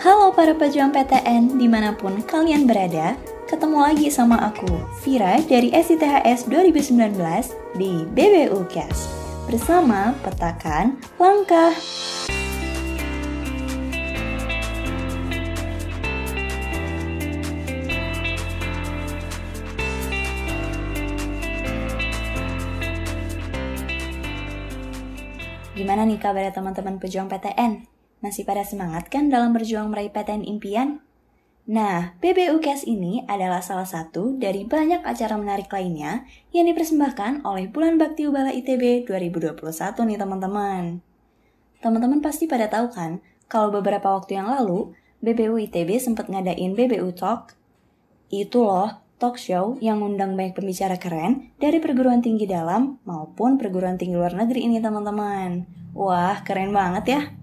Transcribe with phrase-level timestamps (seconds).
[0.00, 5.68] Halo para pejuang PTN di mana pun kalian berada, ketemu lagi sama aku, Vira dari
[5.76, 7.20] SITHS 2019
[7.76, 9.12] di BBU Cast
[9.44, 11.76] bersama petakan langkah.
[25.76, 27.99] Gimana nih kabarnya teman-teman pejuang PTN?
[28.20, 31.00] Masih pada semangat kan dalam berjuang meraih PTN impian?
[31.70, 37.70] Nah, BBU Cash ini adalah salah satu dari banyak acara menarik lainnya yang dipersembahkan oleh
[37.72, 39.56] Bulan Bakti Ubala ITB 2021
[40.04, 40.82] nih teman-teman.
[41.80, 44.92] Teman-teman pasti pada tahu kan, kalau beberapa waktu yang lalu,
[45.24, 47.56] BBU ITB sempat ngadain BBU Talk.
[48.28, 53.96] Itu loh, talk show yang ngundang banyak pembicara keren dari perguruan tinggi dalam maupun perguruan
[53.96, 55.64] tinggi luar negeri ini teman-teman.
[55.96, 57.39] Wah, keren banget ya.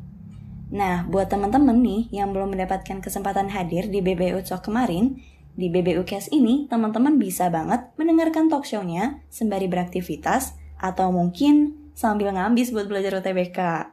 [0.68, 5.16] Nah, buat teman-teman nih yang belum mendapatkan kesempatan hadir di BBU Talk kemarin,
[5.56, 12.30] di BBU Cast ini teman-teman bisa banget mendengarkan talk show-nya sembari beraktivitas atau mungkin sambil
[12.36, 13.90] ngambis buat belajar UTBK.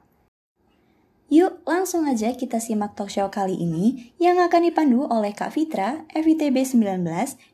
[1.33, 6.05] Yuk, langsung aja kita simak talk show kali ini yang akan dipandu oleh Kak Fitra,
[6.13, 7.01] FITB 19,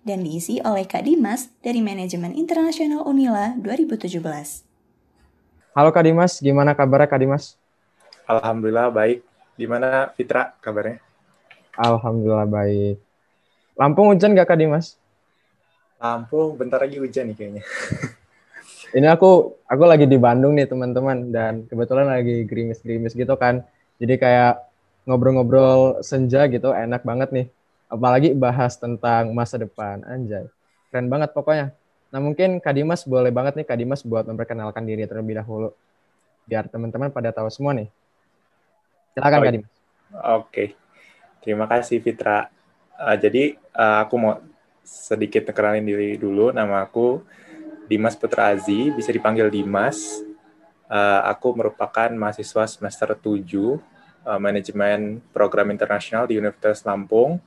[0.02, 4.16] dan diisi oleh Kak Dimas dari Manajemen Internasional Unila 2017.
[5.70, 7.59] Halo Kak Dimas, gimana kabarnya Kak Dimas?
[8.30, 9.26] Alhamdulillah baik.
[9.58, 11.02] Gimana Fitra kabarnya?
[11.74, 13.02] Alhamdulillah baik.
[13.74, 14.94] Lampung hujan gak Kak Dimas?
[15.98, 17.62] Lampung bentar lagi hujan nih kayaknya.
[18.96, 23.66] Ini aku aku lagi di Bandung nih teman-teman dan kebetulan lagi gerimis-gerimis gitu kan.
[23.98, 24.62] Jadi kayak
[25.10, 27.46] ngobrol-ngobrol senja gitu enak banget nih.
[27.90, 30.46] Apalagi bahas tentang masa depan anjay.
[30.94, 31.74] Keren banget pokoknya.
[32.14, 35.74] Nah mungkin Kak Dimas boleh banget nih Kak Dimas buat memperkenalkan diri terlebih dahulu.
[36.46, 37.90] Biar teman-teman pada tahu semua nih.
[39.14, 39.72] Silakan oh, Kak Dimas.
[40.40, 40.64] Oke.
[41.40, 42.52] Terima kasih Fitra.
[43.00, 44.34] Uh, jadi uh, aku mau
[44.84, 46.50] sedikit kenalin diri dulu.
[46.52, 47.22] Nama aku
[47.90, 50.22] Dimas Putra Azi, bisa dipanggil Dimas.
[50.90, 53.78] Uh, aku merupakan mahasiswa semester 7
[54.26, 57.42] uh, manajemen program internasional di Universitas Lampung.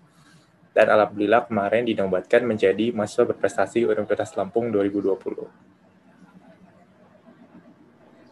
[0.74, 5.46] Dan alhamdulillah kemarin dinobatkan menjadi mahasiswa berprestasi Universitas Lampung 2020.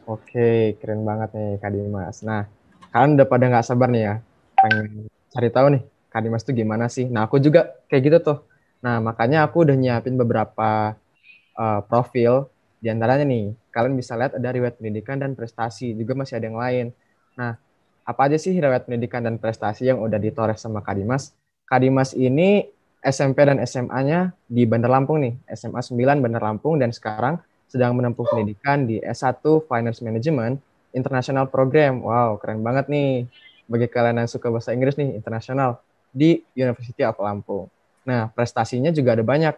[0.10, 2.26] Oke, keren banget nih Kak Dimas.
[2.26, 2.50] Nah,
[2.92, 4.16] kalian udah pada nggak sabar nih ya,
[4.60, 7.08] pengen cari tahu nih Kak Dimas tuh gimana sih.
[7.08, 8.38] Nah, aku juga kayak gitu tuh.
[8.84, 11.00] Nah, makanya aku udah nyiapin beberapa
[11.56, 12.52] uh, profil.
[12.84, 15.96] Di antaranya nih, kalian bisa lihat ada riwayat pendidikan dan prestasi.
[15.96, 16.86] Juga masih ada yang lain.
[17.40, 17.56] Nah,
[18.04, 21.32] apa aja sih riwayat pendidikan dan prestasi yang udah ditoreh sama Kak Dimas?
[21.64, 22.68] Kak Dimas ini
[23.00, 27.40] SMP dan SMA-nya di Bandar Lampung nih, SMA 9 Bandar Lampung dan sekarang
[27.72, 30.60] sedang menempuh pendidikan di S1 Finance Management
[30.92, 32.04] International Program.
[32.04, 33.28] Wow, keren banget nih.
[33.68, 35.80] Bagi kalian yang suka bahasa Inggris nih, internasional
[36.12, 37.72] di University of Lampung.
[38.04, 39.56] Nah, prestasinya juga ada banyak.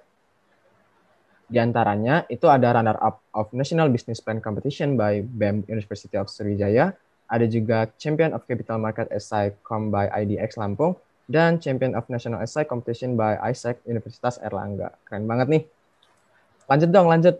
[1.49, 6.29] Di antaranya itu ada runner up of National Business Plan Competition by BEM University of
[6.29, 6.93] Sriwijaya,
[7.29, 12.43] ada juga Champion of Capital Market Essay Com by IDX Lampung, dan Champion of National
[12.43, 14.93] Essay Competition by ISEC Universitas Erlangga.
[15.07, 15.63] Keren banget nih.
[16.67, 17.35] Lanjut dong, lanjut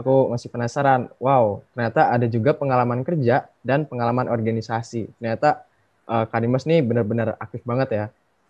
[0.00, 1.12] aku masih penasaran.
[1.20, 5.12] Wow, ternyata ada juga pengalaman kerja dan pengalaman organisasi.
[5.20, 5.68] Ternyata
[6.08, 8.04] uh, Kak Dimas nih benar-benar aktif banget ya.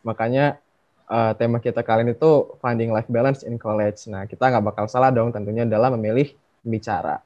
[0.07, 0.63] Makanya
[1.11, 4.07] uh, tema kita kali ini tuh finding life balance in college.
[4.07, 6.31] Nah, kita nggak bakal salah dong tentunya dalam memilih
[6.63, 7.19] bicara.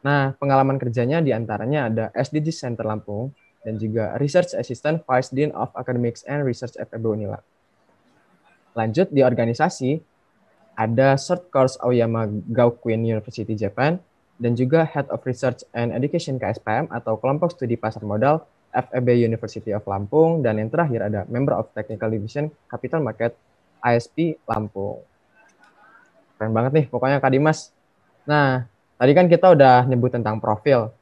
[0.00, 3.34] Nah, pengalaman kerjanya di antaranya ada SDG Center Lampung
[3.66, 7.38] dan juga Research Assistant Vice Dean of Academics and Research FEB Unila.
[8.78, 9.98] Lanjut di organisasi,
[10.78, 13.98] ada Short Course Aoyama Gaokuin University Japan,
[14.38, 19.74] dan juga Head of Research and Education KSPM atau kelompok studi pasar modal FEB University
[19.74, 23.34] of Lampung, dan yang terakhir ada Member of Technical Division Capital Market
[23.82, 25.02] ISP Lampung.
[26.38, 27.74] Keren banget nih pokoknya Kak Dimas.
[28.22, 30.94] Nah, tadi kan kita udah nyebut tentang profil.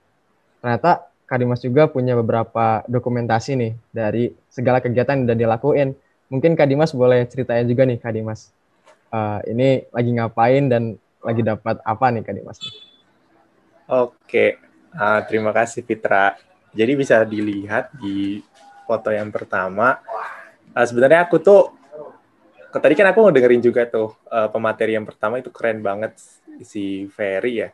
[0.65, 5.89] Ternyata Kak Dimas juga punya beberapa dokumentasi nih dari segala kegiatan yang udah dilakuin.
[6.33, 8.57] Mungkin Kak Dimas boleh ceritain juga nih Kak Dimas
[9.11, 10.83] uh, ini lagi ngapain dan
[11.23, 12.59] lagi dapat apa nih Kak Dimas?
[13.87, 14.59] Oke,
[14.95, 16.39] uh, terima kasih Fitra.
[16.75, 18.43] Jadi bisa dilihat di
[18.87, 19.99] foto yang pertama.
[20.75, 21.75] Uh, sebenarnya aku tuh
[22.77, 26.19] tadi kan aku ngedengerin juga tuh uh, pemateri yang pertama itu keren banget
[26.63, 27.71] si Ferry ya.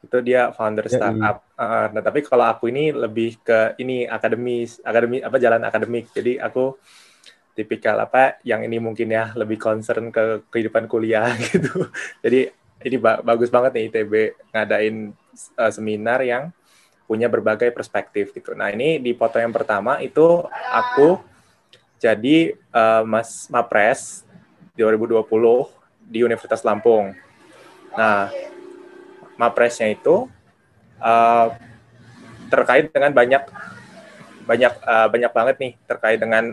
[0.00, 1.36] Itu dia founder ya, startup.
[1.44, 1.60] Iya.
[1.60, 6.08] Uh, nah tapi kalau aku ini lebih ke ini akademis, akademi apa jalan akademik.
[6.10, 6.80] Jadi aku
[7.60, 11.92] tipikal apa yang ini mungkin ya lebih concern ke kehidupan kuliah gitu.
[12.24, 12.48] Jadi
[12.80, 14.12] ini ba bagus banget nih ITB
[14.56, 15.12] ngadain
[15.60, 16.48] uh, seminar yang
[17.04, 18.56] punya berbagai perspektif gitu.
[18.56, 21.20] Nah ini di foto yang pertama itu aku
[22.00, 24.24] jadi uh, Mas Mapres
[24.72, 25.28] 2020
[26.08, 27.12] di Universitas Lampung.
[27.92, 28.32] Nah,
[29.36, 30.28] Mapresnya itu
[31.00, 31.48] uh,
[32.52, 33.40] terkait dengan banyak
[34.44, 36.52] banyak uh, banyak banget nih terkait dengan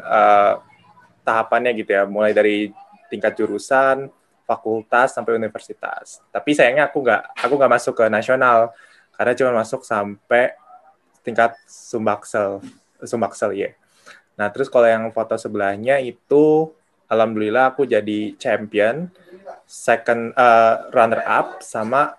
[1.28, 2.72] tahapannya gitu ya, mulai dari
[3.12, 4.08] tingkat jurusan,
[4.48, 6.24] fakultas sampai universitas.
[6.32, 8.72] Tapi sayangnya aku nggak aku nggak masuk ke nasional
[9.20, 10.56] karena cuma masuk sampai
[11.28, 12.64] tingkat sumbaksel
[13.04, 13.68] sumbaksel ya.
[13.68, 13.74] Yeah.
[14.40, 16.72] Nah, terus kalau yang foto sebelahnya itu
[17.10, 19.10] alhamdulillah aku jadi champion,
[19.66, 22.16] second uh, runner up sama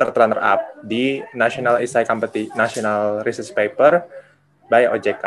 [0.00, 4.08] third runner up di National Essay Competition, National Research Paper
[4.72, 5.24] by OJK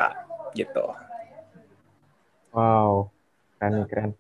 [0.58, 0.90] gitu.
[2.50, 3.13] Wow,
[3.64, 4.12] keren keren.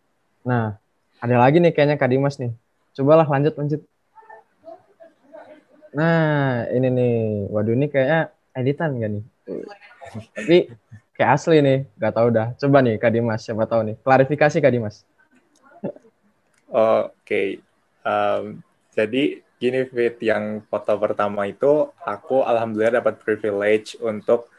[0.47, 0.79] Nah,
[1.19, 2.51] ada lagi nih kayaknya Kak Dimas nih.
[2.95, 3.81] Cobalah lanjut lanjut.
[5.91, 7.17] Nah, ini nih.
[7.51, 9.23] Waduh, ini kayaknya editan gak nih?
[10.31, 10.57] Tapi
[11.15, 12.47] kayak asli nih, gak tahu dah.
[12.55, 13.95] Coba nih Kak Dimas, siapa tahu nih.
[13.99, 15.03] Klarifikasi Kak Dimas.
[16.73, 17.47] Oke, okay.
[18.01, 18.57] um,
[18.97, 24.49] jadi gini Fit, yang foto pertama itu aku alhamdulillah dapat privilege untuk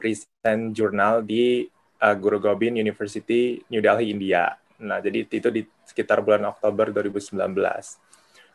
[0.00, 1.68] present jurnal di
[2.02, 4.54] uh, Guru Gobind University New Delhi India.
[4.78, 7.34] Nah, jadi itu di sekitar bulan Oktober 2019.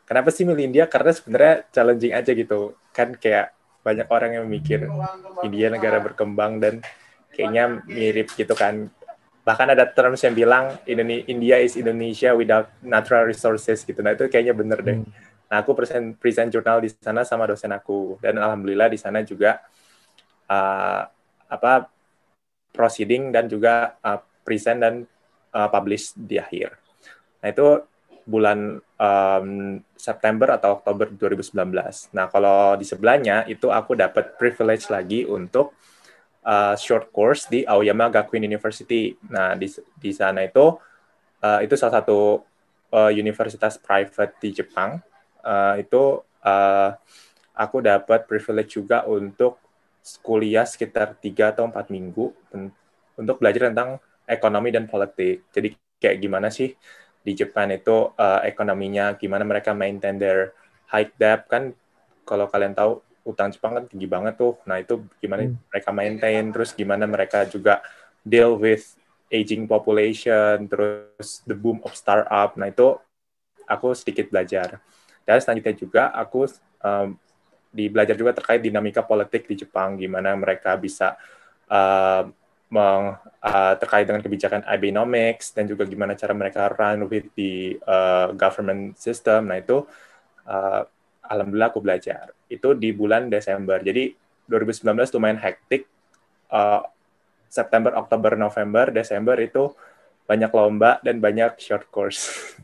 [0.04, 0.84] Kenapa sih milih India?
[0.88, 2.76] Karena sebenarnya challenging aja gitu.
[2.92, 3.52] Kan kayak
[3.84, 4.88] banyak orang yang mikir
[5.44, 6.80] India negara berkembang dan
[7.32, 8.88] kayaknya mirip gitu kan.
[9.44, 14.00] Bahkan ada terms yang bilang India is Indonesia without natural resources gitu.
[14.00, 14.96] Nah itu kayaknya bener deh.
[15.04, 15.08] Hmm.
[15.52, 19.60] Nah aku present present jurnal di sana sama dosen aku dan alhamdulillah di sana juga
[20.48, 21.04] uh,
[21.44, 21.92] apa
[22.74, 24.94] proceeding dan juga uh, present dan
[25.54, 26.74] uh, publish di akhir.
[27.40, 27.66] Nah itu
[28.26, 29.48] bulan um,
[29.94, 31.54] September atau Oktober 2019.
[32.16, 35.76] Nah kalau di sebelahnya itu aku dapat privilege lagi untuk
[36.44, 39.16] uh, short course di Aoyama Gakuin University.
[39.32, 39.66] Nah, di,
[39.96, 40.76] di sana itu
[41.40, 42.44] uh, itu salah satu
[42.92, 45.00] uh, universitas private di Jepang.
[45.44, 46.90] Uh, itu uh,
[47.56, 49.60] aku dapat privilege juga untuk
[50.20, 52.32] kuliah sekitar tiga atau empat minggu
[53.16, 55.48] untuk belajar tentang ekonomi dan politik.
[55.48, 56.76] Jadi kayak gimana sih
[57.24, 60.52] di Jepang itu uh, ekonominya, gimana mereka maintain their
[60.92, 61.72] high debt kan
[62.28, 64.60] kalau kalian tahu utang Jepang kan tinggi banget tuh.
[64.68, 65.72] Nah, itu gimana hmm.
[65.72, 67.80] mereka maintain, terus gimana mereka juga
[68.20, 68.84] deal with
[69.32, 72.52] aging population, terus the boom of startup.
[72.60, 73.00] Nah, itu
[73.64, 74.84] aku sedikit belajar.
[75.24, 76.44] Dan selanjutnya juga aku
[76.84, 77.16] um,
[77.74, 81.18] di belajar juga terkait dinamika politik di Jepang, gimana mereka bisa
[81.66, 82.22] uh,
[82.70, 88.30] meng, uh, terkait dengan kebijakan Abenomics dan juga gimana cara mereka run with the uh,
[88.38, 89.50] government system.
[89.50, 89.82] Nah, itu
[90.46, 90.86] uh,
[91.26, 92.30] alhamdulillah aku belajar.
[92.46, 93.82] Itu di bulan Desember.
[93.82, 94.14] Jadi
[94.46, 94.86] 2019
[95.18, 95.90] lumayan hektik.
[96.46, 96.86] Uh,
[97.50, 99.70] September, Oktober, November, Desember itu
[100.26, 102.26] banyak lomba dan banyak short course.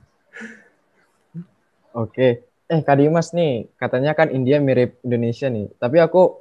[1.94, 2.50] Oke.
[2.70, 5.75] Eh, Kak Dimas nih, katanya kan India mirip Indonesia nih.
[5.82, 6.38] Tapi aku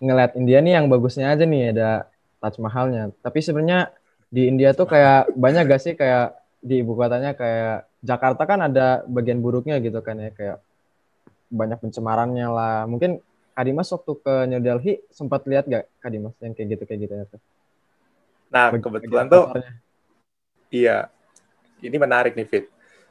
[0.00, 2.08] ngeliat India nih yang bagusnya aja nih, ada
[2.40, 3.12] Taj Mahalnya.
[3.20, 3.92] Tapi sebenarnya
[4.32, 9.04] di India tuh kayak banyak gak sih kayak di ibu kotanya kayak Jakarta kan ada
[9.04, 10.64] bagian buruknya gitu kan ya kayak
[11.52, 12.88] banyak pencemarannya lah.
[12.88, 13.20] Mungkin
[13.52, 17.24] Kadimas waktu ke New Delhi sempat lihat gak Kadimas yang kayak gitu kayak gitu ya
[17.28, 17.40] tuh?
[18.48, 19.52] Nah kebetulan tuh,
[20.72, 21.12] iya,
[21.84, 22.64] ini menarik nih Fit.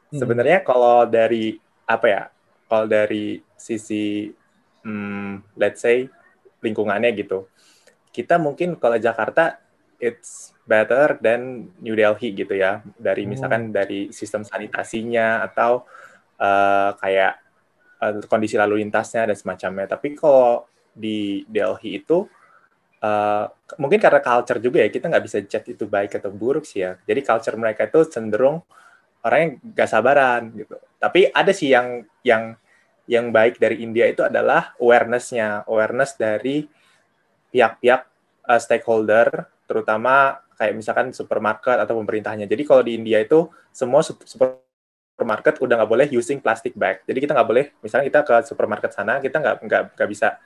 [0.10, 0.18] Hmm.
[0.18, 2.24] Sebenarnya kalau dari apa ya?
[2.68, 4.28] Kalau dari sisi,
[4.84, 6.08] hmm, let's say
[6.60, 7.48] lingkungannya gitu,
[8.12, 9.60] kita mungkin kalau Jakarta
[9.98, 12.84] it's better than New Delhi gitu ya.
[13.00, 15.88] Dari misalkan dari sistem sanitasinya atau
[16.38, 17.34] uh, kayak
[18.04, 19.88] uh, kondisi lalu lintasnya dan semacamnya.
[19.98, 22.26] Tapi kalau di Delhi itu
[23.02, 23.46] uh,
[23.78, 26.98] mungkin karena culture juga ya kita nggak bisa chat itu baik atau buruk sih ya.
[27.06, 28.62] Jadi culture mereka itu cenderung
[29.26, 30.78] orang yang gak sabaran gitu.
[30.98, 32.58] Tapi ada sih yang yang
[33.08, 36.68] yang baik dari India itu adalah awareness-nya, awareness dari
[37.54, 38.01] pihak-pihak
[38.44, 42.50] uh, stakeholder, terutama kayak misalkan supermarket atau pemerintahnya.
[42.50, 44.60] Jadi kalau di India itu semua super
[45.18, 47.01] supermarket udah nggak boleh using plastic bag.
[47.10, 50.38] Jadi kita nggak boleh, misalnya kita ke supermarket sana, kita nggak nggak nggak bisa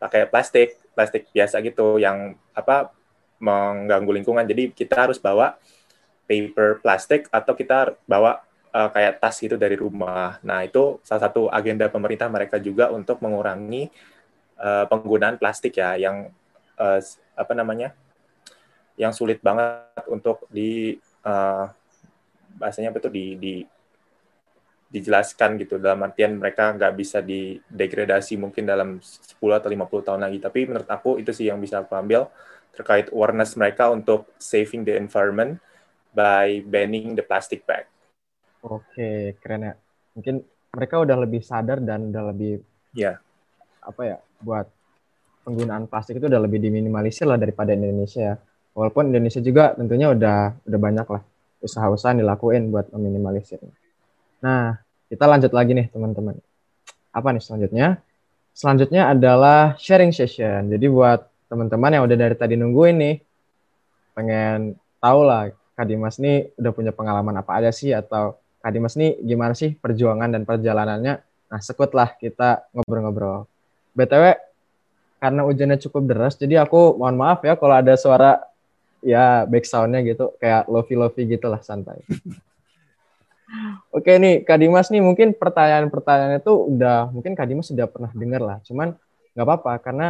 [0.00, 2.96] pakai plastik, plastik biasa gitu yang apa
[3.36, 4.48] mengganggu lingkungan.
[4.48, 5.60] Jadi kita harus bawa
[6.24, 8.40] paper plastik atau kita bawa
[8.76, 10.36] uh, kayak tas gitu dari rumah.
[10.44, 13.88] Nah itu salah satu agenda pemerintah mereka juga untuk mengurangi
[14.60, 16.28] uh, penggunaan plastik ya, yang
[16.76, 17.00] uh,
[17.32, 17.96] apa namanya,
[19.00, 21.64] yang sulit banget untuk di uh,
[22.60, 23.54] bahasanya itu di, di
[24.86, 30.38] dijelaskan gitu dalam artian mereka nggak bisa didegradasi mungkin dalam 10 atau 50 tahun lagi
[30.38, 32.30] tapi menurut aku itu sih yang bisa aku ambil
[32.70, 35.58] terkait awareness mereka untuk saving the environment
[36.14, 37.84] by banning the plastic bag.
[38.66, 39.74] Oke, keren ya.
[40.18, 40.42] Mungkin
[40.74, 42.58] mereka udah lebih sadar dan udah lebih
[42.96, 43.20] ya
[43.80, 44.66] apa ya buat
[45.46, 48.36] penggunaan plastik itu udah lebih diminimalisir lah daripada Indonesia ya.
[48.74, 51.22] Walaupun Indonesia juga tentunya udah udah banyak lah
[51.62, 53.62] usaha-usaha dilakuin buat meminimalisir.
[54.42, 54.76] Nah,
[55.08, 56.36] kita lanjut lagi nih teman-teman.
[57.14, 58.02] Apa nih selanjutnya?
[58.52, 60.68] Selanjutnya adalah sharing session.
[60.68, 63.16] Jadi buat teman-teman yang udah dari tadi nungguin nih,
[64.12, 68.94] pengen tahu lah Kak Dimas nih udah punya pengalaman apa aja sih atau Kak Dimas
[68.98, 71.14] nih gimana sih perjuangan dan perjalanannya.
[71.46, 73.46] Nah, sekutlah kita ngobrol-ngobrol.
[73.94, 74.24] BTW,
[75.22, 78.42] karena hujannya cukup deras, jadi aku mohon maaf ya kalau ada suara
[79.00, 82.02] ya back sound-nya gitu, kayak lovey-lovey gitu lah, santai.
[83.96, 88.42] Oke nih, Kak Dimas nih mungkin pertanyaan-pertanyaan itu udah, mungkin Kak Dimas sudah pernah dengar
[88.42, 88.92] lah, cuman
[89.32, 90.06] nggak apa-apa, karena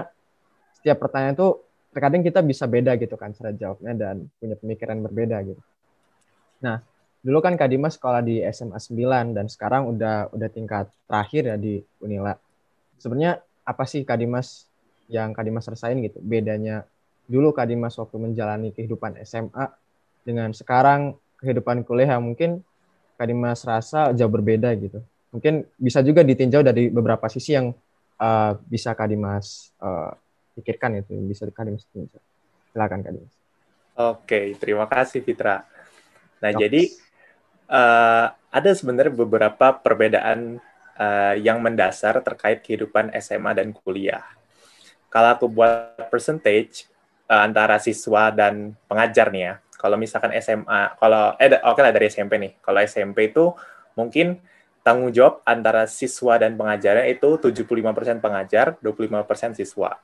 [0.80, 1.48] setiap pertanyaan itu
[1.92, 5.62] terkadang kita bisa beda gitu kan cara jawabnya dan punya pemikiran berbeda gitu.
[6.60, 6.80] Nah,
[7.26, 11.56] dulu kan Kak Dimas sekolah di SMA 9 dan sekarang udah udah tingkat terakhir ya
[11.58, 12.38] di Unila.
[13.02, 14.70] Sebenarnya apa sih Kak Dimas
[15.10, 16.22] yang Kak Dimas rasain gitu?
[16.22, 16.86] Bedanya
[17.26, 19.66] dulu Kak Dimas waktu menjalani kehidupan SMA
[20.22, 22.62] dengan sekarang kehidupan kuliah yang mungkin
[23.18, 25.02] Kak Dimas rasa jauh berbeda gitu.
[25.34, 27.74] Mungkin bisa juga ditinjau dari beberapa sisi yang
[28.22, 30.14] uh, bisa Kak Dimas uh,
[30.54, 32.22] pikirkan itu, bisa Kak Dimas tinjau.
[32.70, 33.34] Silakan Kak Dimas.
[33.98, 35.66] Oke, terima kasih Fitra.
[36.38, 37.05] Nah, jadi
[37.70, 40.58] uh, ada sebenarnya beberapa perbedaan
[40.96, 44.24] uh, yang mendasar terkait kehidupan SMA dan kuliah.
[45.12, 46.88] Kalau aku buat percentage
[47.28, 49.54] uh, antara siswa dan pengajar nih ya.
[49.76, 52.52] Kalau misalkan SMA, kalau eh oke okay lah dari SMP nih.
[52.64, 53.52] Kalau SMP itu
[53.92, 54.40] mungkin
[54.80, 59.98] tanggung jawab antara siswa dan pengajarnya itu 75% pengajar, 25% siswa.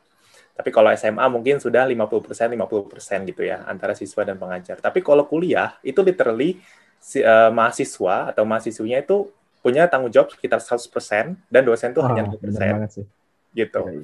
[0.53, 4.77] Tapi kalau SMA mungkin sudah 50%, 50% gitu ya, antara siswa dan pengajar.
[4.83, 6.61] Tapi kalau kuliah, itu literally
[7.03, 9.27] si, uh, mahasiswa atau mahasiswinya itu
[9.59, 12.87] punya tanggung jawab sekitar 100% dan dosen itu oh, hanya 20%.
[12.91, 13.07] Sih.
[13.53, 13.83] Gitu.
[13.83, 14.01] Ya,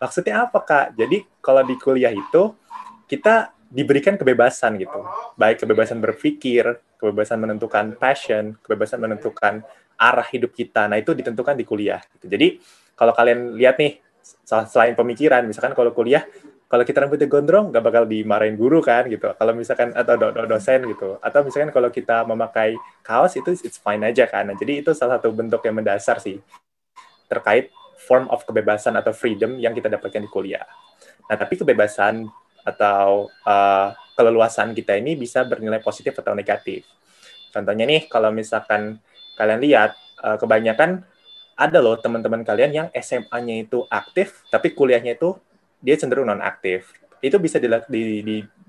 [0.00, 0.86] Maksudnya apa, Kak?
[1.00, 2.52] Jadi kalau di kuliah itu
[3.08, 5.00] kita diberikan kebebasan gitu.
[5.40, 9.64] Baik kebebasan berpikir, kebebasan menentukan passion, kebebasan menentukan
[9.98, 10.86] arah hidup kita.
[10.86, 12.28] Nah, itu ditentukan di kuliah gitu.
[12.28, 12.60] Jadi
[12.94, 13.98] kalau kalian lihat nih
[14.44, 16.24] selain pemikiran, misalkan kalau kuliah
[16.74, 19.30] kalau kita rambutnya gondrong nggak bakal dimarahin guru kan gitu.
[19.38, 21.22] Kalau misalkan atau do, do, dosen gitu.
[21.22, 22.74] Atau misalkan kalau kita memakai
[23.06, 24.50] kaos itu it's fine aja kan.
[24.50, 26.42] Nah, jadi itu salah satu bentuk yang mendasar sih
[27.30, 27.70] terkait
[28.02, 30.66] form of kebebasan atau freedom yang kita dapatkan di kuliah.
[31.30, 32.26] Nah tapi kebebasan
[32.66, 36.82] atau uh, keleluasan kita ini bisa bernilai positif atau negatif.
[37.54, 38.98] Contohnya nih kalau misalkan
[39.38, 39.94] kalian lihat
[40.26, 41.06] uh, kebanyakan
[41.54, 45.38] ada loh teman-teman kalian yang SMA-nya itu aktif tapi kuliahnya itu
[45.84, 47.56] dia cenderung non aktif itu bisa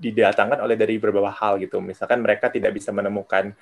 [0.00, 1.76] didatangkan oleh dari beberapa hal gitu.
[1.84, 3.52] Misalkan mereka tidak bisa menemukan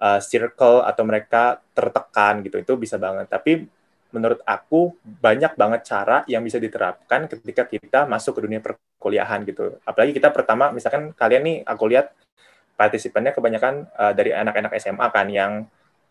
[0.00, 2.56] uh, circle atau mereka tertekan gitu.
[2.56, 3.28] Itu bisa banget.
[3.28, 3.68] Tapi
[4.16, 9.76] menurut aku banyak banget cara yang bisa diterapkan ketika kita masuk ke dunia perkuliahan gitu.
[9.84, 12.16] Apalagi kita pertama misalkan kalian nih aku lihat
[12.80, 15.52] partisipannya kebanyakan uh, dari anak-anak SMA kan yang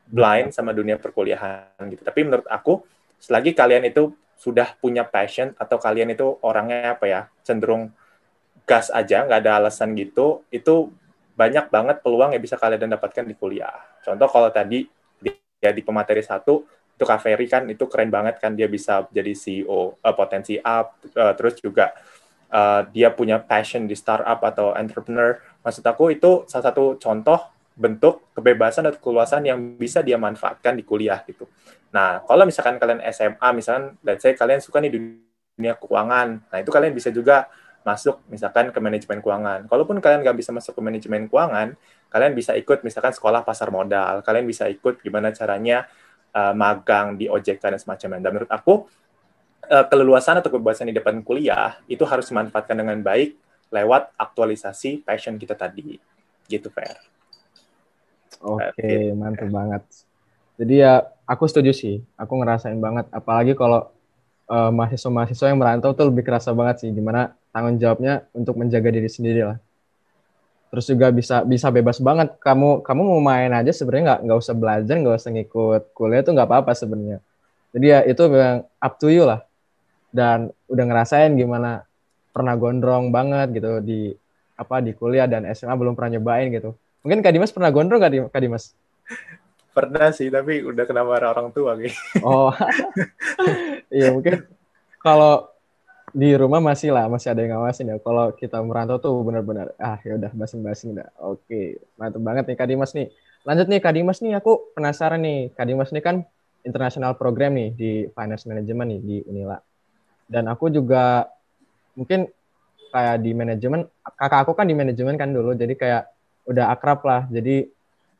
[0.05, 2.05] blind sama dunia perkuliahan gitu.
[2.05, 2.85] Tapi menurut aku
[3.17, 7.91] selagi kalian itu sudah punya passion atau kalian itu orangnya apa ya cenderung
[8.63, 10.87] gas aja nggak ada alasan gitu itu
[11.35, 13.75] banyak banget peluang yang bisa kalian dapatkan di kuliah.
[14.03, 14.87] Contoh kalau tadi
[15.59, 16.63] dia di pemateri satu
[16.95, 20.99] itu Kaveri kan itu keren banget kan dia bisa jadi CEO uh, eh, potensi up
[21.15, 21.95] uh, terus juga
[22.51, 25.39] uh, dia punya passion di startup atau entrepreneur.
[25.63, 27.39] Maksud aku itu salah satu contoh
[27.79, 31.47] bentuk kebebasan atau keluasan yang bisa dia manfaatkan di kuliah gitu
[31.89, 36.69] Nah, kalau misalkan kalian SMA, misalkan, let's say kalian suka nih dunia keuangan, nah itu
[36.69, 37.49] kalian bisa juga
[37.81, 39.65] masuk misalkan ke manajemen keuangan.
[39.65, 41.73] Kalaupun kalian nggak bisa masuk ke manajemen keuangan,
[42.13, 45.89] kalian bisa ikut misalkan sekolah pasar modal, kalian bisa ikut gimana caranya
[46.37, 48.21] uh, magang di OJK dan semacamnya.
[48.21, 48.85] Dan menurut aku,
[49.73, 53.33] uh, keleluasan atau kebebasan di depan kuliah itu harus dimanfaatkan dengan baik
[53.73, 55.97] lewat aktualisasi passion kita tadi.
[56.45, 57.18] Gitu, Fair.
[58.39, 59.83] Oke, okay, mantap banget.
[60.59, 62.03] Jadi ya aku setuju sih.
[62.15, 63.07] Aku ngerasain banget.
[63.11, 63.91] Apalagi kalau
[64.47, 66.89] uh, mahasiswa-mahasiswa yang merantau tuh lebih kerasa banget sih.
[66.91, 69.57] Gimana tanggung jawabnya untuk menjaga diri sendiri lah.
[70.69, 72.35] Terus juga bisa bisa bebas banget.
[72.39, 76.33] Kamu kamu mau main aja sebenarnya nggak nggak usah belajar, nggak usah ngikut kuliah tuh
[76.35, 77.19] nggak apa-apa sebenarnya.
[77.73, 79.41] Jadi ya itu memang up to you lah.
[80.09, 81.85] Dan udah ngerasain gimana
[82.29, 84.13] pernah gondrong banget gitu di
[84.59, 86.77] apa di kuliah dan SMA belum pernah nyobain gitu.
[87.03, 88.75] Mungkin Kak Dimas pernah gondrong gak Kak Dimas?
[89.71, 91.95] Pernah sih, tapi udah kena marah orang tua gitu.
[92.25, 92.51] Oh,
[93.95, 94.43] iya mungkin
[94.99, 95.47] kalau
[96.11, 97.97] di rumah masih lah, masih ada yang ngawasin ya.
[98.01, 101.07] Kalau kita merantau tuh benar-benar, ah ya udah basing-basing dah.
[101.21, 103.07] Oke, mantap banget nih Kak Dimas nih.
[103.47, 105.53] Lanjut nih Kak Dimas nih, aku penasaran nih.
[105.55, 106.15] Kak Dimas nih kan
[106.65, 109.57] international program nih di finance management nih di Unila.
[110.27, 111.29] Dan aku juga
[111.95, 112.27] mungkin
[112.89, 113.85] kayak di manajemen,
[114.17, 116.03] kakak aku kan di manajemen kan dulu, jadi kayak
[116.49, 117.29] udah akrab lah.
[117.29, 117.69] Jadi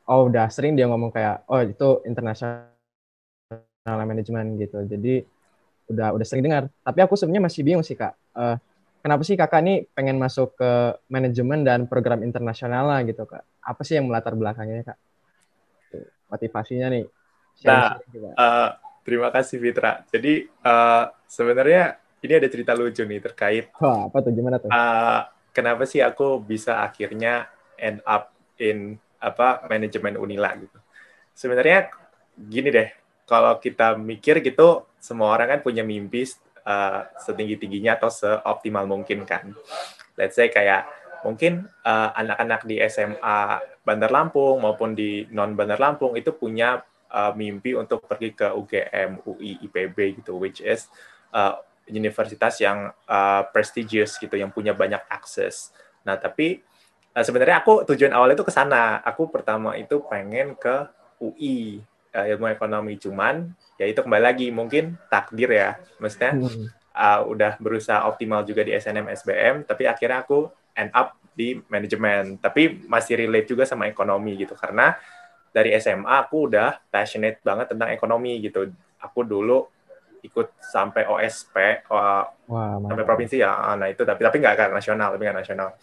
[0.06, 2.70] oh udah sering dia ngomong kayak oh itu international
[3.84, 4.86] manajemen gitu.
[4.86, 5.26] Jadi
[5.90, 6.70] udah udah sering dengar.
[6.86, 8.14] Tapi aku sebenarnya masih bingung sih kak.
[8.30, 8.54] Uh,
[9.02, 10.70] kenapa sih kakak nih pengen masuk ke
[11.10, 13.42] manajemen dan program internasional lah gitu kak?
[13.60, 14.98] Apa sih yang melatar belakangnya kak?
[16.30, 17.04] Motivasinya nih.
[17.66, 17.98] Nah,
[18.38, 18.70] uh,
[19.02, 20.06] terima kasih Fitra.
[20.06, 23.74] Jadi uh, sebenarnya ini ada cerita lucu nih terkait.
[23.82, 24.70] Wah, apa tuh gimana tuh?
[24.70, 30.78] Uh, kenapa sih aku bisa akhirnya end up in apa manajemen Unila gitu.
[31.32, 31.88] Sebenarnya
[32.36, 32.88] gini deh,
[33.24, 36.28] kalau kita mikir gitu, semua orang kan punya mimpi
[36.64, 39.56] uh, setinggi-tingginya atau seoptimal mungkin kan.
[40.20, 40.84] Let's say kayak
[41.24, 47.32] mungkin eh, anak-anak di SMA Bandar Lampung maupun di non Bandar Lampung itu punya uh,
[47.34, 50.86] mimpi untuk pergi ke UGM, UI, IPB gitu, which is
[51.34, 51.58] uh,
[51.88, 55.74] universitas yang uh, prestigious gitu, yang punya banyak akses.
[56.06, 56.62] Nah, tapi
[57.10, 59.02] Nah, sebenarnya aku tujuan awalnya itu ke sana.
[59.02, 60.86] Aku pertama itu pengen ke
[61.18, 61.82] UI
[62.14, 65.70] uh, eh, ilmu ekonomi cuman ya itu kembali lagi mungkin takdir ya.
[65.98, 66.38] Maksudnya
[66.94, 70.48] uh, udah berusaha optimal juga di SNM SBM tapi akhirnya aku
[70.78, 72.38] end up di manajemen.
[72.38, 74.94] Tapi masih relate juga sama ekonomi gitu karena
[75.50, 78.70] dari SMA aku udah passionate banget tentang ekonomi gitu.
[79.02, 79.66] Aku dulu
[80.20, 83.74] ikut sampai OSP uh, Wah, sampai provinsi ya.
[83.74, 85.74] Nah itu tapi tapi nggak nasional, tapi nggak nasional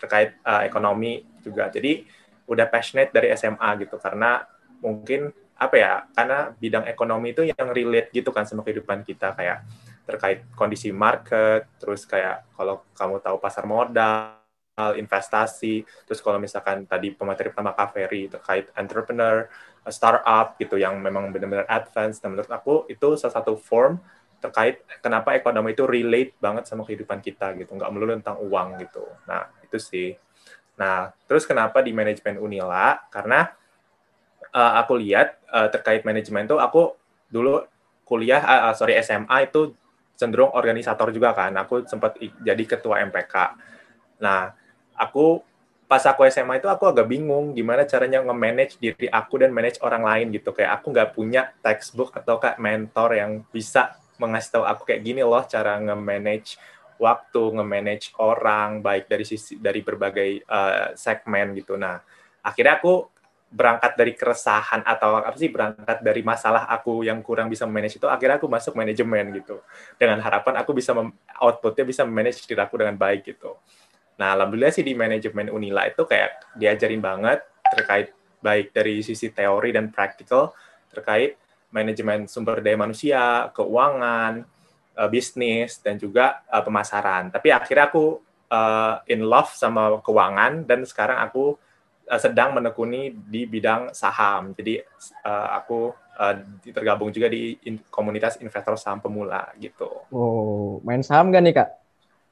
[0.00, 1.68] terkait uh, ekonomi juga.
[1.68, 2.08] Jadi
[2.48, 4.00] udah passionate dari SMA gitu.
[4.00, 4.40] Karena
[4.80, 5.28] mungkin
[5.60, 9.36] apa ya karena bidang ekonomi itu yang relate gitu kan sama kehidupan kita.
[9.36, 9.68] Kayak
[10.08, 14.40] terkait kondisi market terus kayak kalau kamu tahu pasar modal
[14.96, 19.44] investasi terus kalau misalkan tadi pemateri pertama Kaveri terkait entrepreneur
[19.92, 22.20] startup gitu yang memang benar-benar advance.
[22.20, 24.00] Dan menurut aku itu salah satu form
[24.40, 29.04] terkait kenapa ekonomi itu relate banget sama kehidupan kita gitu nggak melulu tentang uang gitu.
[29.28, 30.16] Nah itu sih.
[30.80, 33.04] Nah terus kenapa di manajemen Unila?
[33.12, 33.46] Karena
[34.50, 36.96] uh, aku lihat uh, terkait manajemen itu aku
[37.28, 37.62] dulu
[38.08, 39.76] kuliah uh, sorry SMA itu
[40.16, 41.52] cenderung organisator juga kan.
[41.60, 43.68] Aku sempat jadi ketua MPK
[44.20, 44.52] nah
[44.94, 45.40] aku
[45.90, 50.06] pas aku SMA itu aku agak bingung gimana caranya nge-manage diri aku dan manage orang
[50.06, 50.54] lain gitu.
[50.54, 55.24] Kayak aku nggak punya textbook atau kayak mentor yang bisa mengasih tahu aku kayak gini
[55.24, 56.60] loh cara nge-manage
[57.00, 61.80] waktu, nge-manage orang baik dari sisi dari berbagai uh, segmen gitu.
[61.80, 61.96] Nah,
[62.44, 63.08] akhirnya aku
[63.50, 68.06] berangkat dari keresahan atau apa sih berangkat dari masalah aku yang kurang bisa manage itu
[68.06, 69.58] akhirnya aku masuk manajemen gitu
[69.98, 70.94] dengan harapan aku bisa
[71.42, 73.58] outputnya bisa manage diri aku dengan baik gitu
[74.14, 77.42] nah alhamdulillah sih di manajemen Unila itu kayak diajarin banget
[77.74, 80.54] terkait baik dari sisi teori dan praktikal
[80.94, 81.34] terkait
[81.70, 84.42] manajemen sumber daya manusia, keuangan,
[84.98, 87.30] uh, bisnis, dan juga uh, pemasaran.
[87.30, 88.18] Tapi akhirnya aku
[88.50, 91.54] uh, in love sama keuangan dan sekarang aku
[92.10, 94.52] uh, sedang menekuni di bidang saham.
[94.52, 94.82] Jadi
[95.24, 96.34] uh, aku uh,
[96.74, 99.88] tergabung juga di in komunitas investor saham pemula gitu.
[100.10, 101.70] Oh, main saham gak nih kak?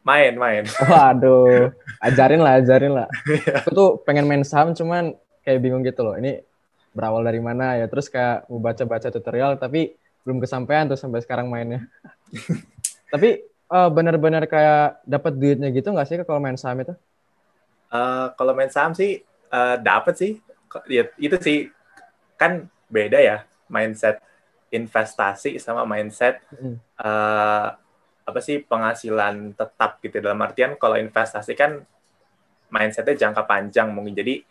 [0.03, 0.65] Main, main.
[0.89, 1.75] Waduh,
[2.07, 3.09] ajarin lah, ajarin lah.
[3.61, 5.13] aku tuh pengen main saham cuman
[5.45, 6.17] kayak bingung gitu loh.
[6.17, 6.48] Ini
[6.99, 7.87] berawal dari mana ya.
[7.87, 9.95] Terus kayak mau baca-baca tutorial tapi
[10.27, 11.87] belum kesampaian tuh sampai sekarang mainnya.
[13.13, 13.41] Tapi
[13.73, 16.93] uh, benar-benar kayak dapat duitnya gitu nggak sih kalau main saham itu?
[17.89, 20.33] Uh, kalau main saham sih uh, dapat sih.
[20.91, 21.73] Ya, itu sih.
[22.37, 24.21] Kan beda ya mindset
[24.69, 26.45] investasi sama mindset
[27.01, 27.73] uh,
[28.29, 30.21] apa sih penghasilan tetap gitu.
[30.21, 31.81] Dalam artian kalau investasi kan
[32.69, 34.13] mindsetnya jangka panjang mungkin.
[34.13, 34.45] Jadi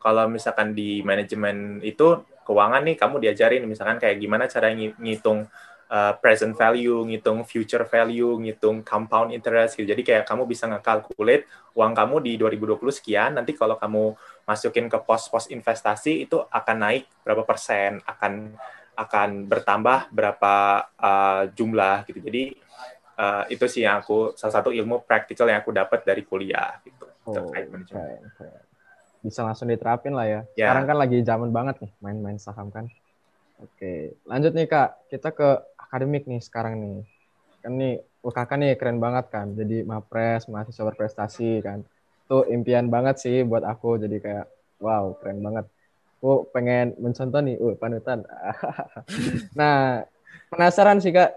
[0.00, 5.46] kalau misalkan di manajemen itu keuangan nih kamu diajarin misalkan kayak gimana cara ngitung
[5.90, 9.90] uh, present value, ngitung future value, ngitung compound interest gitu.
[9.90, 14.14] Jadi kayak kamu bisa ngekalkulate uang kamu di 2020 sekian, nanti kalau kamu
[14.46, 18.54] masukin ke pos-pos investasi itu akan naik berapa persen, akan
[18.94, 20.54] akan bertambah berapa
[20.96, 22.18] uh, jumlah gitu.
[22.22, 22.42] Jadi
[23.18, 27.06] uh, itu sih yang aku salah satu ilmu praktikal yang aku dapat dari kuliah gitu
[27.26, 28.26] oh, terkait manajemen.
[28.34, 28.69] Okay, okay
[29.20, 30.40] bisa langsung diterapin lah ya.
[30.56, 30.68] Yeah.
[30.68, 32.88] Sekarang kan lagi zaman banget nih main-main saham kan.
[33.60, 35.12] Oke, lanjut nih Kak.
[35.12, 36.98] Kita ke akademik nih sekarang nih.
[37.60, 39.52] Kan nih UKK nih keren banget kan.
[39.52, 41.84] Jadi mapres, mahasiswa berprestasi kan.
[42.24, 44.00] Itu impian banget sih buat aku.
[44.00, 44.48] Jadi kayak
[44.80, 45.68] wow, keren banget.
[46.20, 48.24] Aku pengen mencontoh nih, uh, panutan.
[49.58, 50.04] nah,
[50.52, 51.32] penasaran sih Kak,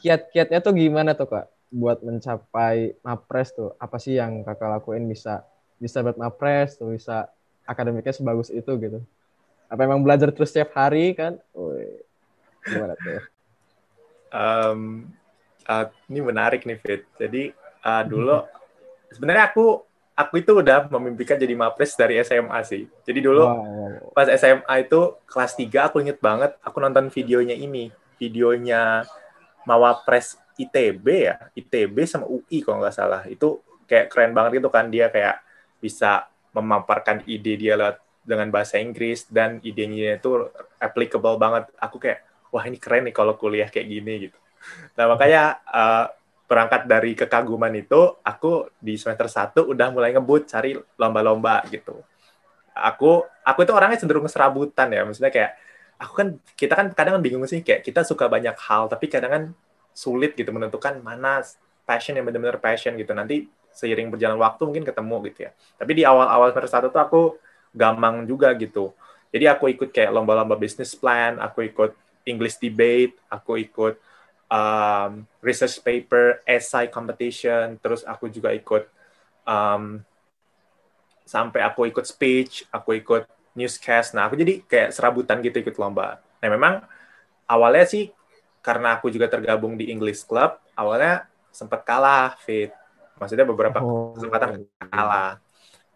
[0.00, 1.52] kiat-kiatnya tuh gimana tuh Kak?
[1.72, 5.48] buat mencapai mapres tuh apa sih yang kakak lakuin bisa
[5.82, 7.26] bisa buat mapres tuh bisa
[7.66, 9.02] akademiknya sebagus itu gitu.
[9.66, 11.42] Apa emang belajar terus setiap hari kan?
[11.50, 12.06] Wih,
[12.62, 13.18] gimana tuh?
[14.30, 15.10] Um,
[15.66, 17.02] uh, ini menarik nih Fit.
[17.18, 17.50] Jadi
[17.82, 18.46] uh, dulu
[19.10, 22.86] sebenarnya aku aku itu udah memimpikan jadi mapres dari SMA sih.
[23.02, 24.14] Jadi dulu wow.
[24.14, 27.90] pas SMA itu kelas 3 aku inget banget aku nonton videonya ini,
[28.22, 29.02] videonya
[29.66, 33.22] Mawapres ITB ya, ITB sama UI kalau nggak salah.
[33.26, 34.92] Itu kayak keren banget gitu kan.
[34.92, 35.40] Dia kayak
[35.82, 40.46] bisa memaparkan ide dia lewat dengan bahasa Inggris dan idenya itu
[40.78, 41.66] applicable banget.
[41.82, 42.22] Aku kayak
[42.54, 44.38] wah ini keren nih kalau kuliah kayak gini gitu.
[44.94, 46.06] Nah makanya uh,
[46.46, 51.98] berangkat dari kekaguman itu, aku di semester 1 udah mulai ngebut cari lomba-lomba gitu.
[52.76, 55.56] Aku aku itu orangnya cenderung serabutan ya, maksudnya kayak
[55.98, 59.44] aku kan kita kan kadang bingung sih kayak kita suka banyak hal tapi kadang kan
[59.92, 61.40] sulit gitu menentukan mana
[61.88, 63.12] passion yang benar-benar passion gitu.
[63.16, 65.50] Nanti seiring berjalan waktu mungkin ketemu gitu ya.
[65.80, 67.22] Tapi di awal-awal semester 1 tuh aku
[67.72, 68.92] gampang juga gitu.
[69.32, 71.96] Jadi aku ikut kayak lomba-lomba business plan, aku ikut
[72.28, 73.96] English debate, aku ikut
[74.52, 78.84] um, research paper, essay competition, terus aku juga ikut
[79.48, 80.04] um,
[81.24, 83.24] sampai aku ikut speech, aku ikut
[83.56, 84.12] newscast.
[84.12, 86.20] Nah, aku jadi kayak serabutan gitu ikut lomba.
[86.44, 86.84] Nah, memang
[87.48, 88.12] awalnya sih
[88.60, 92.70] karena aku juga tergabung di English Club, awalnya sempat kalah, Fit.
[93.22, 94.18] Maksudnya beberapa oh.
[94.18, 95.38] kesempatan kalah.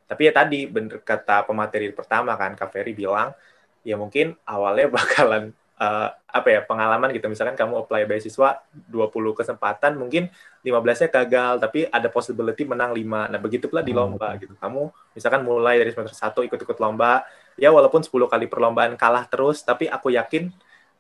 [0.07, 3.35] Tapi ya tadi bener kata pemateri pertama kan, Kak Ferry bilang,
[3.83, 5.51] ya mungkin awalnya bakalan
[5.83, 7.27] uh, apa ya pengalaman gitu.
[7.27, 10.29] Misalkan kamu apply beasiswa 20 kesempatan mungkin
[10.63, 14.53] 15-nya gagal tapi ada possibility menang 5 nah begitu pula di hmm, lomba gitu.
[14.59, 17.25] Kamu misalkan mulai dari semester 1 ikut-ikut lomba
[17.57, 20.53] ya walaupun 10 kali perlombaan kalah terus tapi aku yakin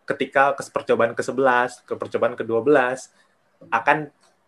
[0.06, 2.70] ketika ke percobaan ke-11 ke percobaan ke-12
[3.74, 3.98] akan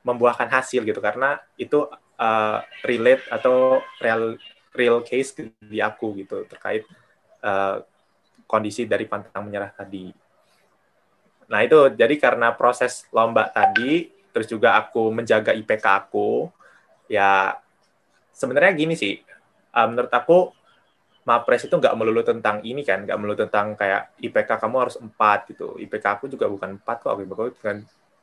[0.09, 1.85] membuahkan hasil gitu karena itu
[2.17, 4.41] uh, relate atau real
[4.73, 6.89] real case di aku gitu terkait
[7.45, 7.85] uh,
[8.49, 10.09] kondisi dari pantang menyerah tadi.
[11.49, 16.49] Nah itu jadi karena proses lomba tadi, terus juga aku menjaga IPK aku,
[17.09, 17.57] ya
[18.33, 19.21] sebenarnya gini sih,
[19.77, 20.57] uh, menurut aku
[21.29, 25.53] Mapres itu nggak melulu tentang ini kan, nggak melulu tentang kayak IPK kamu harus 4
[25.53, 25.77] gitu.
[25.77, 27.53] IPK aku juga bukan 4 kok, aku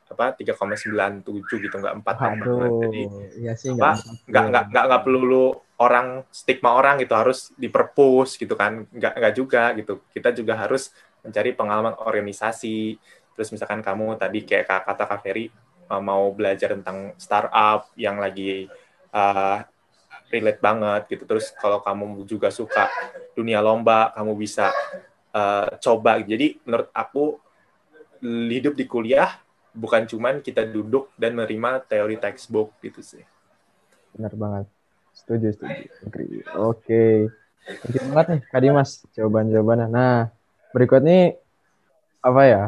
[0.06, 3.02] apa 3,97 gitu nggak 4 Aduh, jadi
[3.42, 3.98] iya sih, apa
[4.30, 5.46] nggak nggak nggak nggak perlu
[5.82, 8.86] orang stigma orang gitu harus diperpus gitu kan.
[8.94, 10.06] Nggak nggak juga gitu.
[10.14, 10.94] Kita juga harus
[11.26, 12.96] mencari pengalaman organisasi.
[13.36, 15.52] Terus misalkan kamu tadi kayak kata Kak Ferry
[15.90, 18.70] eh, mau belajar tentang startup yang lagi
[19.12, 19.60] uh,
[20.32, 21.24] relate banget gitu.
[21.28, 22.88] Terus kalau kamu juga suka
[23.36, 24.72] dunia lomba kamu bisa
[25.36, 26.22] uh, coba.
[26.24, 27.42] Jadi menurut aku
[28.24, 29.45] hidup di kuliah
[29.76, 33.24] bukan cuman kita duduk dan menerima teori textbook gitu sih.
[34.16, 34.66] Benar banget.
[35.12, 35.84] Setuju, setuju.
[36.02, 36.40] Oke.
[36.80, 37.16] Okay.
[37.66, 39.88] Oke banget nih Kak Dimas jawaban-jawabannya.
[39.90, 40.30] Nah,
[40.70, 41.34] berikut ini
[42.22, 42.64] apa ya?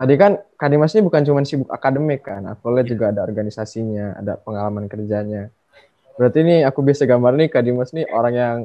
[0.00, 4.16] Tadi kan Kak Dimas ini bukan cuma sibuk akademik kan, aku lihat juga ada organisasinya,
[4.16, 5.52] ada pengalaman kerjanya.
[6.16, 8.58] Berarti ini aku bisa gambar nih Kak Dimas nih orang yang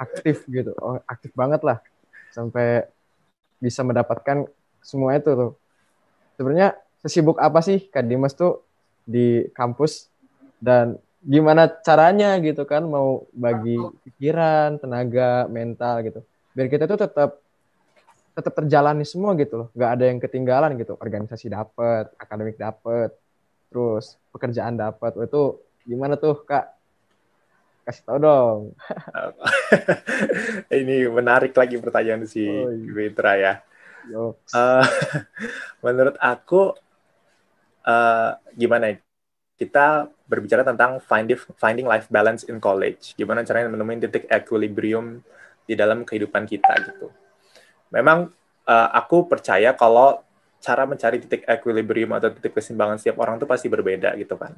[0.00, 1.84] aktif gitu, oh, aktif banget lah.
[2.32, 2.88] Sampai
[3.60, 4.48] bisa mendapatkan
[4.80, 5.52] semua itu tuh.
[6.40, 8.62] Sebenarnya sesibuk apa sih Kak Dimas tuh
[9.08, 10.10] di kampus
[10.58, 16.20] dan gimana caranya gitu kan mau bagi pikiran, tenaga, mental gitu.
[16.54, 17.30] Biar kita tuh tetap
[18.38, 19.68] tetap terjalani semua gitu loh.
[19.74, 20.94] Gak ada yang ketinggalan gitu.
[20.94, 23.10] Organisasi dapat, akademik dapat,
[23.66, 25.18] terus pekerjaan dapat.
[25.18, 26.78] Itu gimana tuh Kak?
[27.82, 28.60] Kasih tau dong.
[30.78, 33.34] Ini menarik lagi pertanyaan si oh, iya.
[33.34, 33.52] ya.
[34.54, 34.84] Uh,
[35.84, 36.76] menurut aku
[37.84, 38.96] uh, gimana ya?
[39.58, 43.18] Kita berbicara tentang finding finding life balance in college.
[43.18, 45.18] Gimana caranya menemukan titik equilibrium
[45.66, 47.10] di dalam kehidupan kita gitu.
[47.90, 48.30] Memang
[48.68, 50.22] uh, aku percaya kalau
[50.58, 54.54] cara mencari titik equilibrium atau titik keseimbangan setiap orang itu pasti berbeda gitu kan.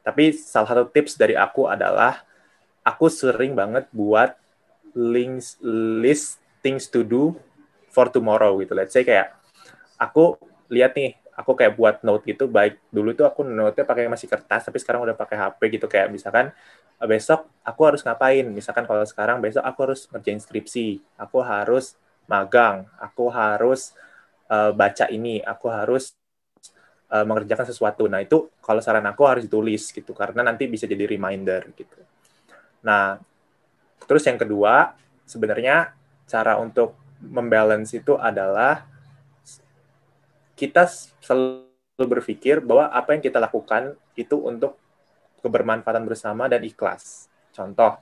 [0.00, 2.24] Tapi salah satu tips dari aku adalah
[2.80, 4.36] aku sering banget buat
[4.96, 5.60] links
[6.00, 7.36] list things to do
[7.92, 8.72] for tomorrow gitu.
[8.72, 9.36] Let's say kayak
[10.00, 10.36] aku
[10.72, 14.68] lihat nih aku kayak buat note gitu baik dulu tuh aku note-nya pakai masih kertas
[14.68, 15.86] tapi sekarang udah pakai HP gitu.
[15.88, 16.52] Kayak misalkan
[17.00, 18.44] eh, besok aku harus ngapain?
[18.52, 21.96] Misalkan kalau sekarang besok aku harus ngerjain skripsi aku harus
[22.28, 23.96] magang aku harus
[24.52, 26.14] uh, baca ini aku harus
[27.08, 28.04] uh, mengerjakan sesuatu.
[28.06, 31.98] Nah itu kalau saran aku harus ditulis gitu karena nanti bisa jadi reminder gitu.
[32.84, 33.16] Nah
[34.04, 34.92] terus yang kedua
[35.24, 35.96] sebenarnya
[36.28, 38.89] cara untuk membalance itu adalah
[40.60, 40.84] kita
[41.24, 44.76] selalu berpikir bahwa apa yang kita lakukan itu untuk
[45.40, 47.32] kebermanfaatan bersama dan ikhlas.
[47.56, 47.96] Contoh,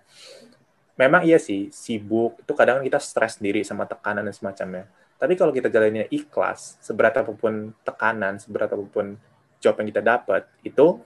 [0.99, 4.90] memang iya sih, sibuk, itu kadang kita stres sendiri sama tekanan dan semacamnya.
[5.18, 9.14] Tapi kalau kita jalannya ikhlas, seberat apa pun tekanan, seberat apa pun
[9.62, 10.99] job yang kita dapat, itu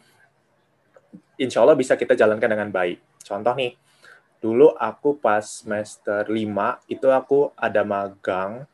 [1.36, 3.00] insya Allah bisa kita jalankan dengan baik.
[3.24, 3.76] Contoh nih,
[4.40, 8.64] dulu aku pas semester 5, itu aku ada magang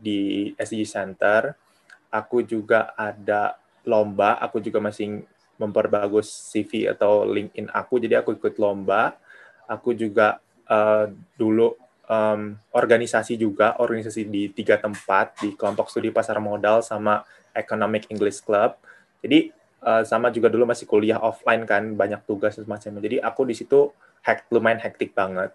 [0.00, 1.56] di SDG Center,
[2.10, 5.24] aku juga ada lomba, aku juga masih
[5.56, 9.16] memperbagus CV atau LinkedIn aku, jadi aku ikut lomba,
[9.68, 11.78] aku juga uh, dulu
[12.10, 17.22] um, organisasi juga, organisasi di tiga tempat, di kelompok studi pasar modal sama
[17.54, 18.74] Economic English Club.
[19.22, 19.54] Jadi
[19.86, 23.00] uh, sama juga dulu masih kuliah offline kan, banyak tugas dan semacamnya.
[23.04, 23.94] Jadi aku di situ
[24.26, 25.54] hack, lumayan hektik banget.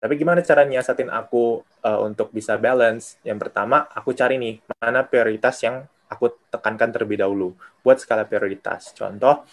[0.00, 3.20] Tapi gimana cara nyiasatin aku uh, untuk bisa balance?
[3.20, 7.52] Yang pertama, aku cari nih, mana prioritas yang aku tekankan terlebih dahulu.
[7.84, 8.96] Buat skala prioritas.
[8.96, 9.44] Contoh,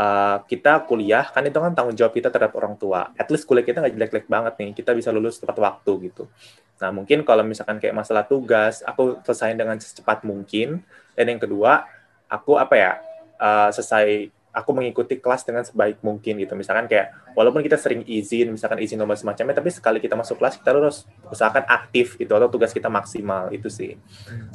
[0.00, 3.14] uh, kita kuliah kan itu kan tanggung jawab kita terhadap orang tua.
[3.14, 6.26] At least kuliah kita nggak jelek-jelek banget nih, kita bisa lulus tepat waktu gitu.
[6.82, 10.82] Nah mungkin kalau misalkan kayak masalah tugas, aku selesai dengan secepat mungkin.
[11.14, 11.86] Dan yang kedua,
[12.26, 12.92] aku apa ya
[13.38, 16.54] uh, selesai aku mengikuti kelas dengan sebaik mungkin gitu.
[16.54, 20.62] Misalkan kayak walaupun kita sering izin, misalkan izin nomor semacamnya, tapi sekali kita masuk kelas
[20.62, 23.98] kita harus usahakan aktif gitu atau tugas kita maksimal itu sih.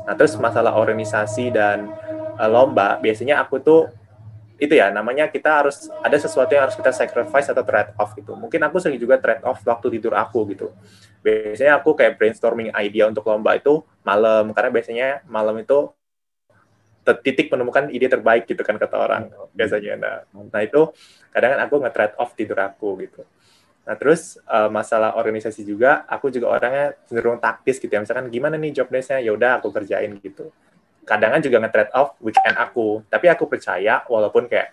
[0.08, 1.92] Nah terus masalah organisasi dan
[2.40, 3.92] uh, lomba, biasanya aku tuh
[4.60, 8.36] itu ya namanya kita harus ada sesuatu yang harus kita sacrifice atau trade off gitu.
[8.36, 10.72] Mungkin aku sering juga trade off waktu tidur aku gitu.
[11.24, 15.92] Biasanya aku kayak brainstorming idea untuk lomba itu malam karena biasanya malam itu
[17.18, 19.24] titik menemukan ide terbaik gitu kan kata orang
[19.58, 19.94] biasanya.
[19.98, 20.94] Nah, nah itu
[21.34, 23.22] kadang kan aku nge-trade off tidur aku gitu.
[23.90, 28.02] Nah terus uh, masalah organisasi juga, aku juga orangnya cenderung taktis gitu ya.
[28.04, 30.54] Misalkan gimana nih job desk-nya, ya udah aku kerjain gitu
[31.10, 33.02] kadang juga nge-trade off weekend aku.
[33.10, 34.70] Tapi aku percaya walaupun kayak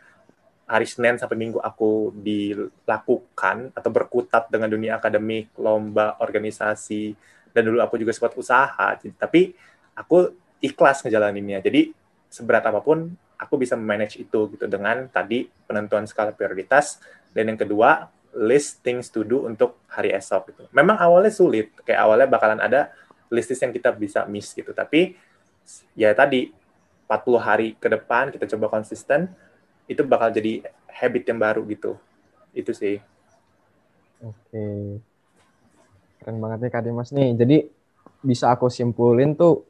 [0.69, 7.17] hari Senin sampai Minggu aku dilakukan atau berkutat dengan dunia akademik, lomba, organisasi,
[7.57, 9.01] dan dulu aku juga sempat usaha.
[9.01, 9.57] Tapi
[9.97, 11.65] aku ikhlas ngejalaninnya.
[11.65, 11.97] Jadi
[12.29, 17.01] seberat apa pun aku bisa manage itu gitu dengan tadi penentuan skala prioritas.
[17.33, 20.63] Dan yang kedua list things to do untuk hari esok gitu.
[20.73, 22.93] Memang awalnya sulit, kayak awalnya bakalan ada
[23.33, 24.73] list yang kita bisa miss gitu.
[24.77, 25.17] Tapi
[25.97, 26.53] ya tadi
[27.07, 29.31] 40 hari ke depan kita coba konsisten
[29.87, 31.97] itu bakal jadi habit yang baru gitu.
[32.53, 33.01] Itu sih.
[34.21, 34.65] Oke.
[36.21, 37.11] Keren banget nih Kak Dimas.
[37.13, 37.69] Nih jadi
[38.25, 39.63] bisa aku simpulin tuh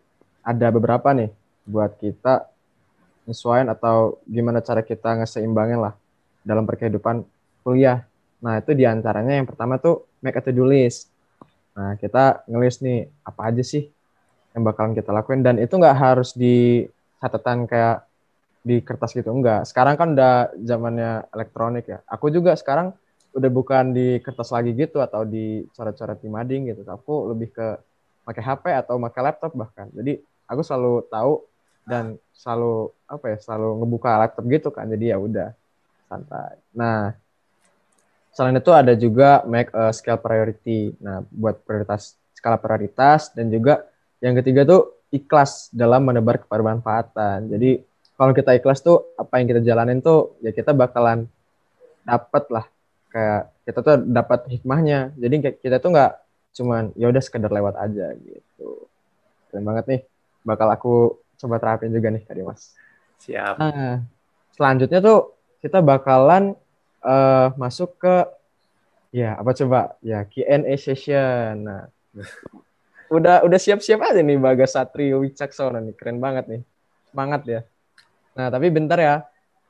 [0.46, 1.28] ada beberapa nih
[1.66, 2.46] buat kita
[3.26, 5.94] nyesuaiin atau gimana cara kita ngeseimbangin lah
[6.46, 7.26] dalam perkehidupan
[7.66, 8.06] kuliah.
[8.38, 11.10] Nah, itu di antaranya yang pertama tuh make a to-do list.
[11.74, 13.90] Nah, kita ngelis nih, apa aja sih
[14.54, 15.42] yang bakalan kita lakuin?
[15.42, 16.86] Dan itu nggak harus di
[17.18, 18.06] catatan kayak
[18.66, 21.98] di kertas gitu enggak sekarang kan udah zamannya elektronik ya.
[22.10, 22.90] Aku juga sekarang
[23.30, 26.82] udah bukan di kertas lagi gitu atau di coret-coret di mading gitu.
[26.82, 27.78] Aku lebih ke
[28.26, 29.86] pakai HP atau pakai laptop bahkan.
[29.94, 30.18] Jadi
[30.50, 31.46] aku selalu tahu
[31.86, 35.48] dan selalu apa ya selalu ngebuka laptop gitu kan jadi ya udah
[36.10, 37.14] santai nah
[38.34, 43.86] selain itu ada juga make a scale priority nah buat prioritas skala prioritas dan juga
[44.20, 47.48] yang ketiga tuh ikhlas dalam menebar kebermanfaatan.
[47.50, 47.82] Jadi
[48.16, 51.28] kalau kita ikhlas tuh apa yang kita jalanin tuh ya kita bakalan
[52.06, 52.64] dapat lah
[53.12, 55.16] kayak kita tuh dapat hikmahnya.
[55.16, 56.12] Jadi kita tuh nggak
[56.56, 58.88] cuman ya udah sekedar lewat aja gitu.
[59.52, 60.00] Keren banget nih.
[60.46, 62.72] Bakal aku coba terapin juga nih tadi Mas.
[63.22, 63.54] Siap.
[63.60, 64.04] Nah,
[64.56, 66.56] selanjutnya tuh kita bakalan
[67.04, 68.16] uh, masuk ke
[69.12, 71.64] ya apa coba ya Q&A session.
[71.64, 71.88] Nah,
[73.10, 76.62] udah udah siap-siap aja nih Bagas Satrio Wicaksono nih keren banget nih
[77.10, 77.60] semangat ya
[78.36, 79.16] nah tapi bentar ya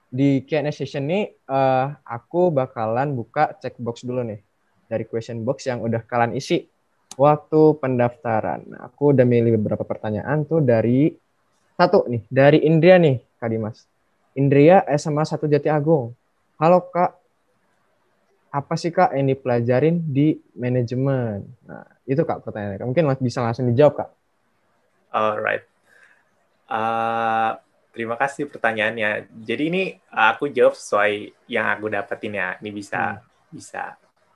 [0.08, 4.40] di Q&A session nih uh, aku bakalan buka checkbox dulu nih
[4.88, 6.64] dari question box yang udah kalian isi
[7.20, 11.12] waktu pendaftaran nah, aku udah milih beberapa pertanyaan tuh dari
[11.76, 13.84] satu nih dari Indria nih Kak Dimas
[14.32, 16.16] Indria SMA 1 Jati Agung
[16.56, 17.12] halo Kak
[18.50, 22.86] apa sih Kak yang dipelajarin di manajemen nah itu kak pertanyaannya.
[22.86, 24.10] Mungkin bisa langsung dijawab kak.
[25.10, 25.66] Alright.
[26.70, 27.58] Uh,
[27.90, 29.26] terima kasih pertanyaannya.
[29.42, 29.82] Jadi ini
[30.14, 32.54] aku jawab sesuai yang aku dapetin ya.
[32.62, 33.22] Ini bisa hmm.
[33.50, 33.82] bisa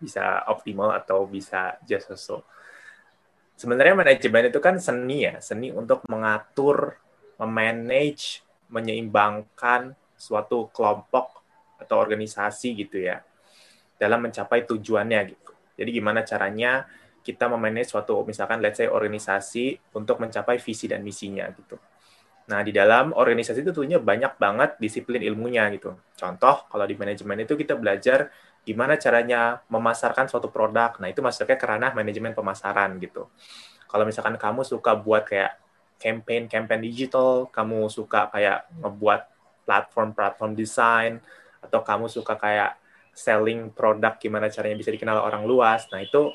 [0.02, 2.42] bisa optimal atau bisa just so.
[3.54, 6.96] Sebenarnya manajemen itu kan seni ya, seni untuk mengatur,
[7.40, 11.40] memanage, menyeimbangkan suatu kelompok
[11.80, 13.24] atau organisasi gitu ya
[13.96, 15.52] dalam mencapai tujuannya gitu.
[15.80, 16.84] Jadi gimana caranya
[17.24, 21.80] kita memanage suatu misalkan let's say organisasi untuk mencapai visi dan misinya gitu.
[22.50, 25.94] Nah, di dalam organisasi itu tentunya banyak banget disiplin ilmunya gitu.
[26.18, 28.32] Contoh, kalau di manajemen itu kita belajar
[28.66, 30.98] gimana caranya memasarkan suatu produk.
[30.98, 33.30] Nah, itu masuknya ke ranah manajemen pemasaran gitu.
[33.86, 35.54] Kalau misalkan kamu suka buat kayak
[36.00, 39.20] campaign-campaign digital, kamu suka kayak ngebuat
[39.68, 41.20] platform-platform desain,
[41.60, 42.80] atau kamu suka kayak
[43.12, 46.32] selling produk gimana caranya bisa dikenal orang luas, nah itu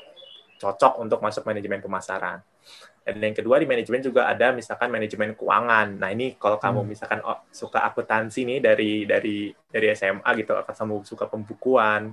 [0.62, 2.40] cocok untuk masuk manajemen pemasaran.
[3.06, 5.94] Dan yang kedua di manajemen juga ada misalkan manajemen keuangan.
[5.94, 6.88] Nah ini kalau kamu hmm.
[6.90, 12.10] misalkan oh, suka akuntansi nih dari dari dari SMA gitu, akan kamu suka pembukuan,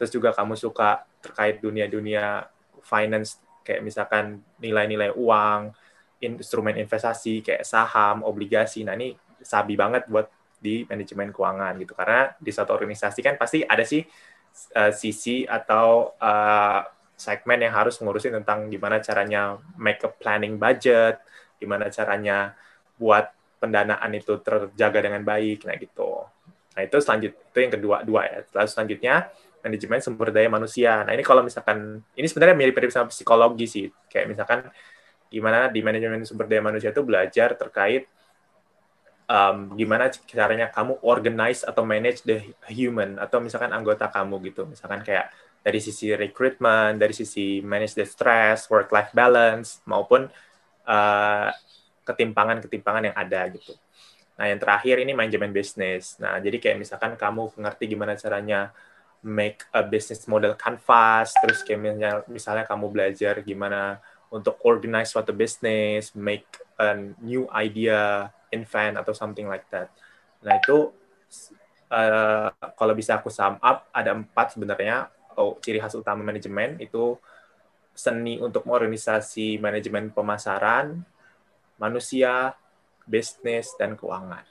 [0.00, 2.48] terus juga kamu suka terkait dunia-dunia
[2.80, 5.76] finance kayak misalkan nilai-nilai uang,
[6.20, 8.84] instrumen investasi kayak saham, obligasi.
[8.84, 10.28] Nah ini sabi banget buat
[10.60, 14.04] di manajemen keuangan gitu karena di satu organisasi kan pasti ada sih
[14.76, 16.84] uh, sisi atau uh,
[17.16, 21.20] segmen yang harus ngurusin tentang gimana caranya make a planning budget,
[21.60, 22.56] gimana caranya
[22.96, 23.28] buat
[23.60, 26.24] pendanaan itu terjaga dengan baik, nah gitu.
[26.72, 28.38] Nah itu selanjut itu yang kedua dua ya.
[28.56, 29.14] Lalu selanjutnya
[29.60, 31.04] manajemen sumber daya manusia.
[31.04, 34.72] Nah ini kalau misalkan ini sebenarnya mirip-mirip sama psikologi sih, kayak misalkan
[35.30, 38.10] gimana di manajemen sumber daya manusia itu belajar terkait
[39.30, 45.06] um, gimana caranya kamu organize atau manage the human atau misalkan anggota kamu gitu, misalkan
[45.06, 50.26] kayak dari sisi recruitment, dari sisi manage the stress, work-life balance, maupun
[50.88, 51.48] uh,
[52.02, 53.76] ketimpangan-ketimpangan yang ada gitu.
[54.40, 56.16] Nah, yang terakhir ini manajemen bisnis.
[56.16, 58.72] Nah, jadi kayak misalkan kamu ngerti gimana caranya
[59.20, 65.34] make a business model canvas, terus kayak misalnya, misalnya kamu belajar gimana untuk organize suatu
[65.34, 66.46] bisnis, make
[66.78, 69.90] a new idea, invent atau something like that.
[70.46, 70.94] Nah, itu
[71.90, 77.18] uh, kalau bisa aku sum up ada empat sebenarnya atau ciri khas utama manajemen itu
[77.94, 81.02] seni untuk organisasi manajemen pemasaran,
[81.76, 82.54] manusia,
[83.04, 84.46] bisnis, dan keuangan.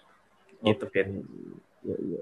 [0.59, 1.07] Gitu, Fit.
[1.87, 2.21] Ya, ya.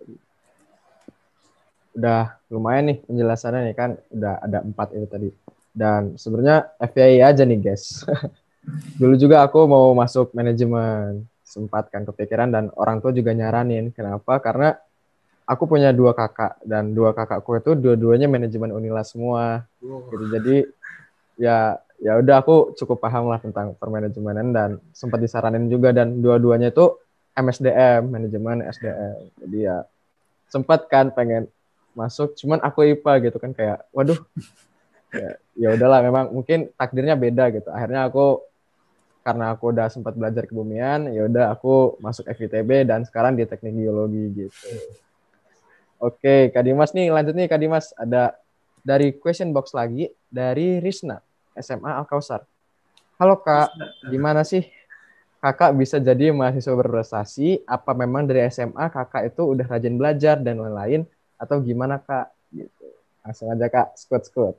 [1.98, 5.30] Udah lumayan nih penjelasannya nih kan, udah ada empat itu tadi.
[5.78, 8.02] Dan sebenarnya FYI aja nih guys.
[9.00, 13.94] Dulu juga aku mau masuk manajemen, sempat kan kepikiran dan orang tua juga nyaranin.
[13.94, 14.42] Kenapa?
[14.42, 14.74] Karena
[15.46, 19.70] aku punya dua kakak dan dua kakakku itu dua-duanya manajemen Unila semua.
[19.80, 20.26] Gitu.
[20.34, 20.56] Jadi
[21.38, 26.74] ya ya udah aku cukup paham lah tentang permanajemenan dan sempat disaranin juga dan dua-duanya
[26.74, 26.98] itu
[27.38, 29.18] MSDM, manajemen SDM.
[29.46, 29.86] Jadi ya
[30.50, 31.48] sempat kan pengen
[31.98, 34.22] masuk, cuman aku IPA gitu kan kayak waduh
[35.18, 37.70] ya, ya udahlah memang mungkin takdirnya beda gitu.
[37.74, 38.46] Akhirnya aku
[39.26, 43.76] karena aku udah sempat belajar kebumian, ya udah aku masuk FITB dan sekarang di teknik
[43.76, 44.68] geologi gitu.
[46.00, 47.92] Oke, Kak Dimas nih, lanjut nih Kak Dimas.
[48.00, 48.38] Ada
[48.86, 51.20] dari question box lagi, dari Risna,
[51.60, 52.48] SMA Al-Kausar.
[53.20, 53.74] Halo Kak,
[54.08, 54.64] gimana sih
[55.42, 57.66] kakak bisa jadi mahasiswa berprestasi?
[57.66, 61.02] Apa memang dari SMA kakak itu udah rajin belajar dan lain-lain?
[61.36, 62.30] Atau gimana Kak?
[62.54, 62.88] Gitu.
[63.26, 64.56] Langsung aja Kak, skut-skut.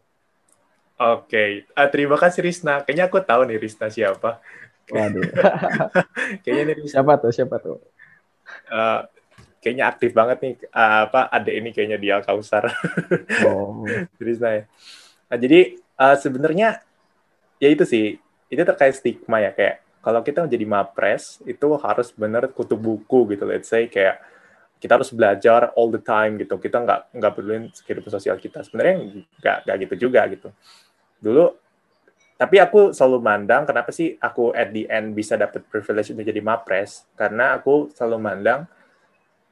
[0.98, 1.50] Oke, okay.
[1.78, 2.82] uh, terima kasih Risna.
[2.82, 4.42] Kayaknya aku tahu nih Risna siapa.
[4.90, 5.22] Waduh.
[6.42, 7.30] Kayaknya nih Siapa tuh?
[7.30, 7.78] Siapa tuh?
[8.66, 9.04] Uh,
[9.61, 12.72] kayaknya aktif banget nih uh, apa ada ini kayaknya dia Kausar.
[13.44, 13.84] Oh.
[14.18, 14.61] jadi saya.
[15.28, 16.80] Nah, jadi uh, sebenarnya
[17.61, 18.16] ya itu sih
[18.48, 23.44] itu terkait stigma ya kayak kalau kita menjadi mapres itu harus benar kutu buku gitu
[23.44, 24.24] let's say kayak
[24.78, 29.26] kita harus belajar all the time gitu kita nggak nggak perluin kehidupan sosial kita sebenarnya
[29.42, 30.48] nggak nggak gitu juga gitu
[31.18, 31.54] dulu
[32.38, 36.38] tapi aku selalu mandang kenapa sih aku at the end bisa dapat privilege untuk jadi
[36.38, 38.62] mapres karena aku selalu mandang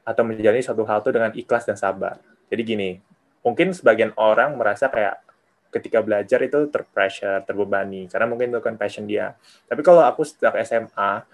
[0.07, 2.15] atau menjalani suatu hal itu dengan ikhlas dan sabar.
[2.47, 2.95] Jadi gini,
[3.43, 5.19] mungkin sebagian orang merasa kayak
[5.67, 9.35] ketika belajar itu terpressure, terbebani, karena mungkin itu kan passion dia.
[9.67, 11.27] Tapi kalau aku sejak SMA,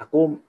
[0.00, 0.40] aku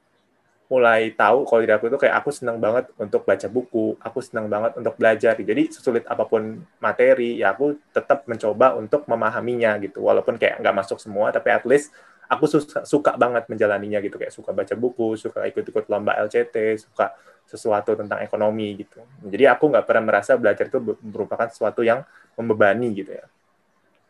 [0.69, 4.45] mulai tahu kalau diri aku itu kayak aku senang banget untuk baca buku, aku senang
[4.45, 5.34] banget untuk belajar.
[5.34, 10.05] Jadi sesulit apa pun materi, ya aku tetap mencoba untuk memahaminya gitu.
[10.05, 11.89] Walaupun kayak nggak masuk semua, tapi at least
[12.29, 14.21] aku suka, suka banget menjalaninya gitu.
[14.21, 17.17] Kayak suka baca buku, suka ikut-ikut lomba LCT, suka
[17.50, 19.02] sesuatu tentang ekonomi gitu.
[19.25, 22.06] Jadi aku nggak pernah merasa belajar itu merupakan sesuatu yang
[22.37, 23.25] membebani gitu ya.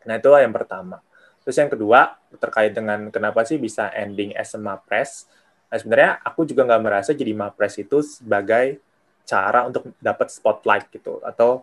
[0.04, 1.00] Nah itu yang pertama.
[1.40, 5.24] Terus yang kedua terkait dengan kenapa sih bisa ending as a mapres.
[5.70, 8.82] Nah sebenarnya aku juga nggak merasa jadi mapres itu sebagai
[9.24, 11.62] cara untuk dapat spotlight gitu atau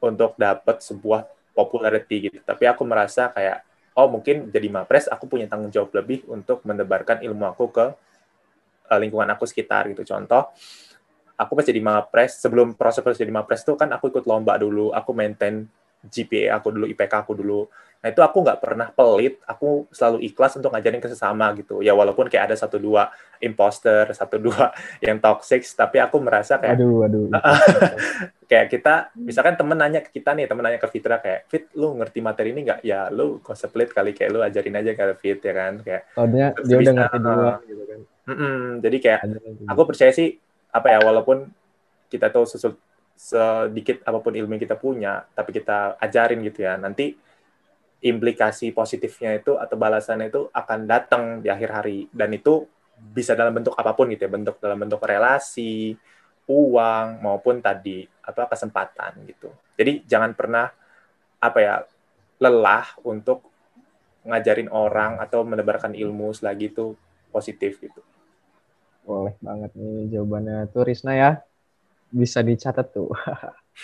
[0.00, 2.38] untuk dapat sebuah popularity gitu.
[2.46, 3.66] Tapi aku merasa kayak
[3.98, 7.86] oh mungkin jadi mapres aku punya tanggung jawab lebih untuk mendebarkan ilmu aku ke
[8.90, 10.02] uh, lingkungan aku sekitar gitu.
[10.02, 10.50] Contoh,
[11.38, 15.14] aku pas jadi mapres, sebelum proses-proses jadi mapres itu kan aku ikut lomba dulu, aku
[15.14, 15.64] maintain
[16.04, 17.70] GPA aku dulu, IPK aku dulu.
[18.00, 21.84] Nah itu aku nggak pernah pelit, aku selalu ikhlas untuk ngajarin ke sesama gitu.
[21.84, 23.12] Ya walaupun kayak ada satu dua
[23.44, 24.72] imposter, satu dua
[25.04, 27.28] yang toxic, tapi aku merasa kayak, aduh, aduh.
[28.50, 31.92] kayak kita, misalkan temen nanya ke kita nih, temen nanya ke Fitra kayak, Fit, lu
[32.00, 32.80] ngerti materi ini nggak?
[32.88, 36.02] Ya lu kok pelit kali, kayak lu ajarin aja ke Fit ya kan, kayak.
[36.16, 38.00] Oh dia, dia udah ngerti dulu gitu kan.
[38.30, 39.20] Mm -mm, jadi kayak,
[39.68, 40.40] aku percaya sih,
[40.72, 41.52] apa ya, walaupun
[42.08, 42.48] kita tuh
[43.20, 47.28] sedikit apa pun ilmu yang kita punya, tapi kita ajarin gitu ya, nanti
[48.00, 52.08] implikasi positifnya itu atau balasannya itu akan datang di akhir hari.
[52.12, 52.64] Dan itu
[52.96, 55.96] bisa dalam bentuk apa pun gitu ya bentuk dalam bentuk relasi
[56.50, 59.48] uang maupun tadi apa kesempatan gitu.
[59.78, 60.66] Jadi jangan pernah
[61.40, 61.74] apa ya
[62.42, 63.46] lelah untuk
[64.26, 66.92] ngajarin orang atau menebarkan ilmu selagi itu
[67.32, 68.02] positif gitu.
[69.06, 70.68] Boleh banget nih jawabannya.
[70.68, 71.40] Tuh Risna ya
[72.10, 73.08] bisa dicatat tuh.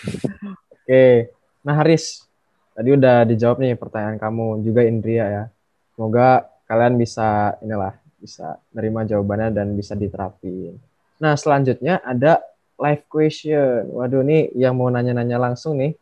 [0.75, 1.33] Oke.
[1.63, 2.26] Nah Haris
[2.77, 5.43] tadi udah dijawab nih pertanyaan kamu juga Indria ya.
[5.97, 10.77] Semoga kalian bisa inilah bisa nerima jawabannya dan bisa diterapin.
[11.17, 12.37] Nah, selanjutnya ada
[12.77, 13.89] live question.
[13.97, 15.97] Waduh, nih yang mau nanya-nanya langsung nih.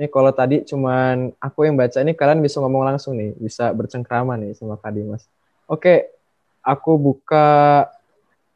[0.00, 4.40] Nih kalau tadi cuman aku yang baca ini kalian bisa ngomong langsung nih, bisa bercengkrama
[4.40, 5.28] nih sama Kak Dimas.
[5.68, 6.08] Oke,
[6.64, 7.84] aku buka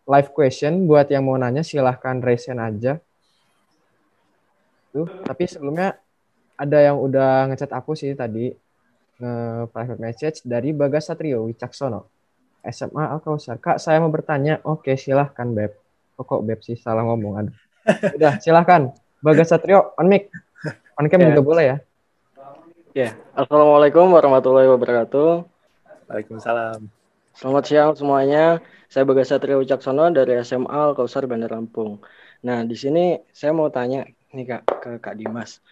[0.09, 2.97] live question buat yang mau nanya silahkan raise aja.
[4.91, 6.00] Tuh, tapi sebelumnya
[6.61, 8.53] ada yang udah ngechat aku sih tadi
[9.17, 9.33] nge
[9.73, 12.13] private message dari Bagas Satrio Wicaksono.
[12.61, 14.61] SMA Al Kausar Kak saya mau bertanya.
[14.69, 15.73] Oke silahkan Beb.
[16.21, 16.77] Oh, kok Beb sih?
[16.77, 17.57] Salah ngomong aduh.
[18.21, 18.93] Udah silahkan.
[19.25, 20.29] Bagas Satrio on mic.
[21.01, 21.33] On cam yeah.
[21.33, 21.77] juga boleh ya?
[22.93, 23.13] Ya yeah.
[23.33, 25.49] Assalamualaikum warahmatullahi wabarakatuh.
[26.13, 26.85] Waalaikumsalam.
[27.33, 28.61] Selamat siang semuanya.
[28.93, 32.05] Saya Bagas Satrio Wicaksono dari SMA Al Kausar Bandar Lampung.
[32.45, 34.05] Nah di sini saya mau tanya
[34.37, 35.65] nih kak ke Kak Dimas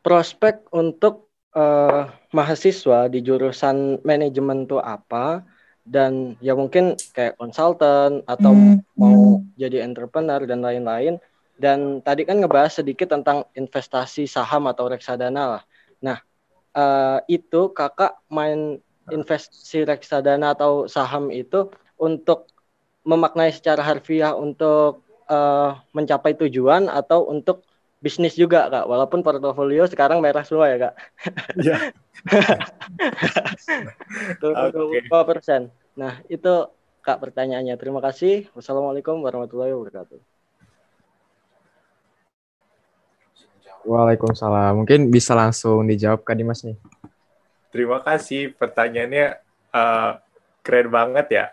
[0.00, 5.44] prospek untuk uh, mahasiswa di jurusan manajemen itu apa
[5.84, 8.78] dan ya mungkin kayak konsultan atau hmm.
[8.96, 11.18] mau jadi entrepreneur dan lain-lain
[11.60, 15.62] dan tadi kan ngebahas sedikit tentang investasi saham atau reksadana lah.
[16.00, 16.18] Nah,
[16.72, 18.80] uh, itu kakak main
[19.12, 21.68] investasi reksadana atau saham itu
[22.00, 22.48] untuk
[23.04, 27.60] memaknai secara harfiah untuk uh, mencapai tujuan atau untuk
[28.00, 28.88] bisnis juga kak.
[28.88, 30.94] Walaupun portofolio sekarang merah semua ya kak.
[31.60, 31.76] Iya.
[35.12, 35.68] dua persen.
[35.94, 36.66] Nah itu
[37.04, 37.76] kak pertanyaannya.
[37.76, 38.48] Terima kasih.
[38.56, 40.18] Wassalamualaikum warahmatullahi wabarakatuh.
[43.84, 44.84] Waalaikumsalam.
[44.84, 46.76] Mungkin bisa langsung dijawab kak Dimas nih.
[47.68, 48.56] Terima kasih.
[48.56, 49.40] Pertanyaannya
[49.76, 50.20] uh,
[50.64, 51.46] keren banget ya.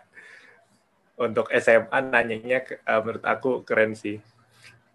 [1.18, 4.20] Untuk SMA nanyanya uh, menurut aku keren sih.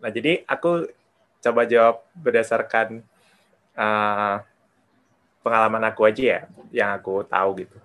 [0.01, 0.87] Nah jadi aku
[1.43, 3.03] coba jawab berdasarkan
[3.75, 4.39] uh,
[5.43, 6.39] pengalaman aku aja ya,
[6.71, 7.77] yang aku tahu gitu.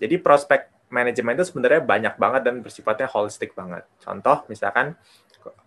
[0.00, 3.84] Jadi prospek manajemen itu sebenarnya banyak banget dan bersifatnya holistik banget.
[4.00, 4.96] Contoh, misalkan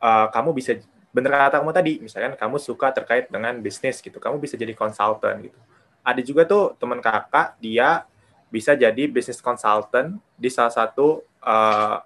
[0.01, 0.81] uh, kamu bisa,
[1.13, 5.45] bener kata kamu tadi, misalkan kamu suka terkait dengan bisnis gitu, kamu bisa jadi konsultan
[5.45, 5.59] gitu.
[6.01, 8.09] Ada juga tuh teman kakak, dia
[8.49, 12.01] bisa jadi bisnis consultant di salah satu uh,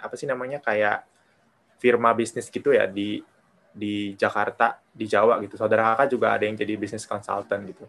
[0.00, 1.06] apa sih namanya kayak
[1.80, 3.24] firma bisnis gitu ya di
[3.70, 5.54] di Jakarta, di Jawa gitu.
[5.54, 7.86] Saudara kakak juga ada yang jadi bisnis consultant gitu.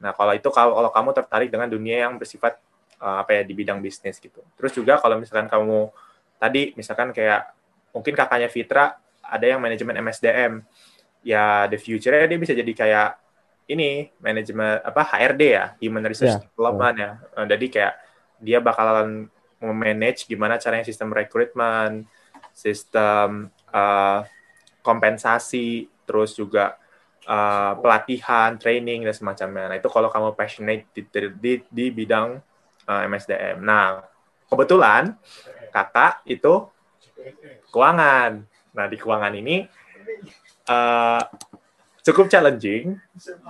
[0.00, 2.60] Nah, kalau itu kalau, kalau kamu tertarik dengan dunia yang bersifat
[3.00, 4.40] uh, apa ya di bidang bisnis gitu.
[4.56, 5.90] Terus juga kalau misalkan kamu
[6.36, 7.52] tadi misalkan kayak
[7.90, 10.62] mungkin kakaknya Fitra ada yang manajemen MSDM.
[11.26, 13.18] Ya the future dia bisa jadi kayak
[13.66, 16.44] ini manajemen apa HRD ya, Human Resource yeah.
[16.46, 17.10] Development ya.
[17.34, 17.94] Uh, jadi kayak
[18.36, 19.26] dia bakalan
[19.58, 22.04] memanage gimana caranya sistem rekrutmen,
[22.52, 24.22] sistem uh,
[24.86, 26.78] kompensasi, terus juga
[27.26, 29.74] uh, pelatihan, training dan semacamnya.
[29.74, 31.02] Nah itu kalau kamu passionate di,
[31.42, 32.38] di, di bidang
[32.86, 33.58] uh, eh, MSDM.
[33.66, 34.06] Nah
[34.46, 35.18] kebetulan
[35.74, 36.70] kakak itu
[37.74, 38.46] keuangan.
[38.46, 39.66] Nah di keuangan ini
[40.70, 41.22] uh,
[42.06, 42.94] cukup challenging,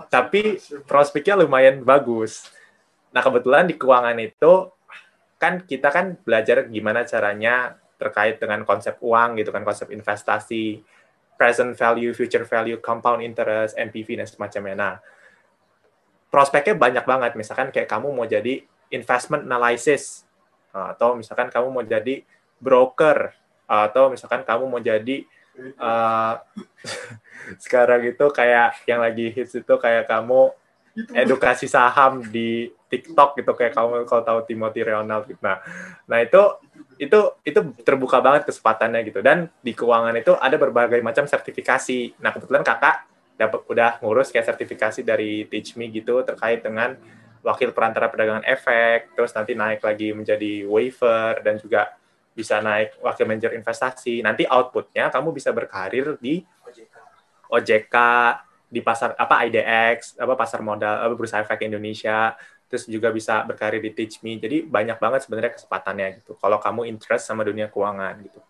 [0.08, 0.56] tapi
[0.88, 2.48] prospeknya lumayan bagus.
[3.12, 4.72] Nah kebetulan di keuangan itu
[5.36, 10.80] kan kita kan belajar gimana caranya terkait dengan konsep uang gitu kan konsep investasi
[11.36, 14.74] present value, future value, compound interest, NPV, dan semacamnya.
[14.74, 14.94] Nah,
[16.32, 17.32] prospeknya banyak banget.
[17.36, 20.24] Misalkan kayak kamu mau jadi investment analysis,
[20.72, 22.24] atau misalkan kamu mau jadi
[22.60, 23.32] broker,
[23.68, 25.24] atau misalkan kamu mau jadi
[25.80, 26.34] uh,
[27.64, 30.52] sekarang itu kayak yang lagi hits itu kayak kamu
[31.12, 35.40] edukasi saham di TikTok gitu kayak kamu kalau tahu Timothy Ronald gitu.
[35.42, 35.58] Nah,
[36.06, 36.42] nah itu
[36.96, 42.16] itu itu terbuka banget kesempatannya gitu dan di keuangan itu ada berbagai macam sertifikasi.
[42.22, 43.04] Nah kebetulan kakak
[43.36, 46.96] dapat udah ngurus kayak sertifikasi dari Teach Me gitu terkait dengan
[47.44, 51.94] wakil perantara perdagangan efek, terus nanti naik lagi menjadi waiver dan juga
[52.34, 54.18] bisa naik wakil manajer investasi.
[54.24, 56.42] Nanti outputnya kamu bisa berkarir di
[57.46, 57.96] OJK,
[58.66, 62.34] di pasar apa IDX, apa pasar modal, apa bursa efek Indonesia,
[62.66, 64.36] terus juga bisa berkarir di Teach Me.
[64.38, 66.34] Jadi banyak banget sebenarnya kesempatannya gitu.
[66.38, 68.40] Kalau kamu interest sama dunia keuangan gitu.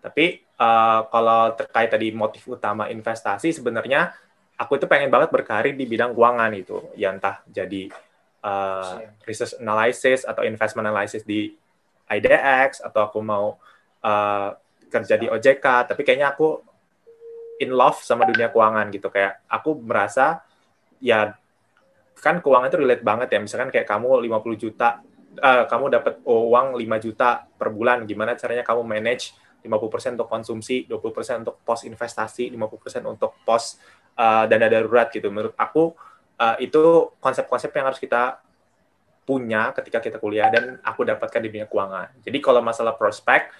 [0.00, 4.14] Tapi uh, kalau terkait tadi motif utama investasi sebenarnya
[4.56, 7.92] aku itu pengen banget berkarir di bidang keuangan itu, ya entah jadi
[8.40, 11.52] uh, research analysis atau investment analysis di
[12.06, 13.58] IDX atau aku mau
[14.06, 14.50] uh,
[14.86, 16.62] kerja di OJK tapi kayaknya aku
[17.58, 20.40] in love sama dunia keuangan gitu kayak aku merasa
[21.02, 21.34] ya
[22.16, 25.04] kan keuangan itu relate banget ya misalkan kayak kamu 50 juta
[25.40, 29.36] uh, kamu dapat uang 5 juta per bulan gimana caranya kamu manage
[29.66, 33.82] 50% untuk konsumsi, 20% untuk pos investasi, 50% untuk pos
[34.14, 35.28] uh, dana darurat gitu.
[35.28, 35.92] Menurut aku
[36.38, 38.38] uh, itu konsep-konsep yang harus kita
[39.26, 42.22] punya ketika kita kuliah dan aku dapatkan di dunia keuangan.
[42.22, 43.50] Jadi kalau masalah prospek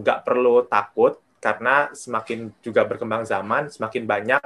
[0.00, 4.42] nggak uh, perlu takut karena semakin juga berkembang zaman, semakin banyak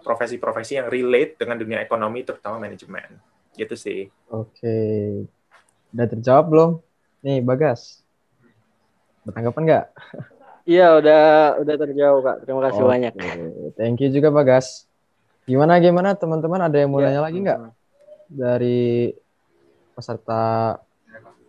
[0.00, 3.20] profesi-profesi uh, yang relate dengan dunia ekonomi terutama manajemen.
[3.52, 4.08] Gitu sih.
[4.32, 4.76] Oke.
[5.92, 6.70] Udah terjawab belum?
[7.20, 8.00] Nih, Bagas.
[9.28, 9.86] Bertanggapan nggak?
[10.62, 11.22] Iya, udah
[11.58, 12.36] udah terjawab, Kak.
[12.46, 12.90] Terima kasih Oke.
[12.90, 13.12] banyak.
[13.76, 14.86] Thank you juga, Bagas.
[15.42, 17.60] Gimana gimana teman-teman ada yang mau ya, nanya lagi nggak
[18.30, 19.10] dari
[19.92, 20.78] peserta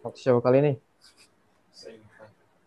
[0.02, 0.74] talk show kali ini?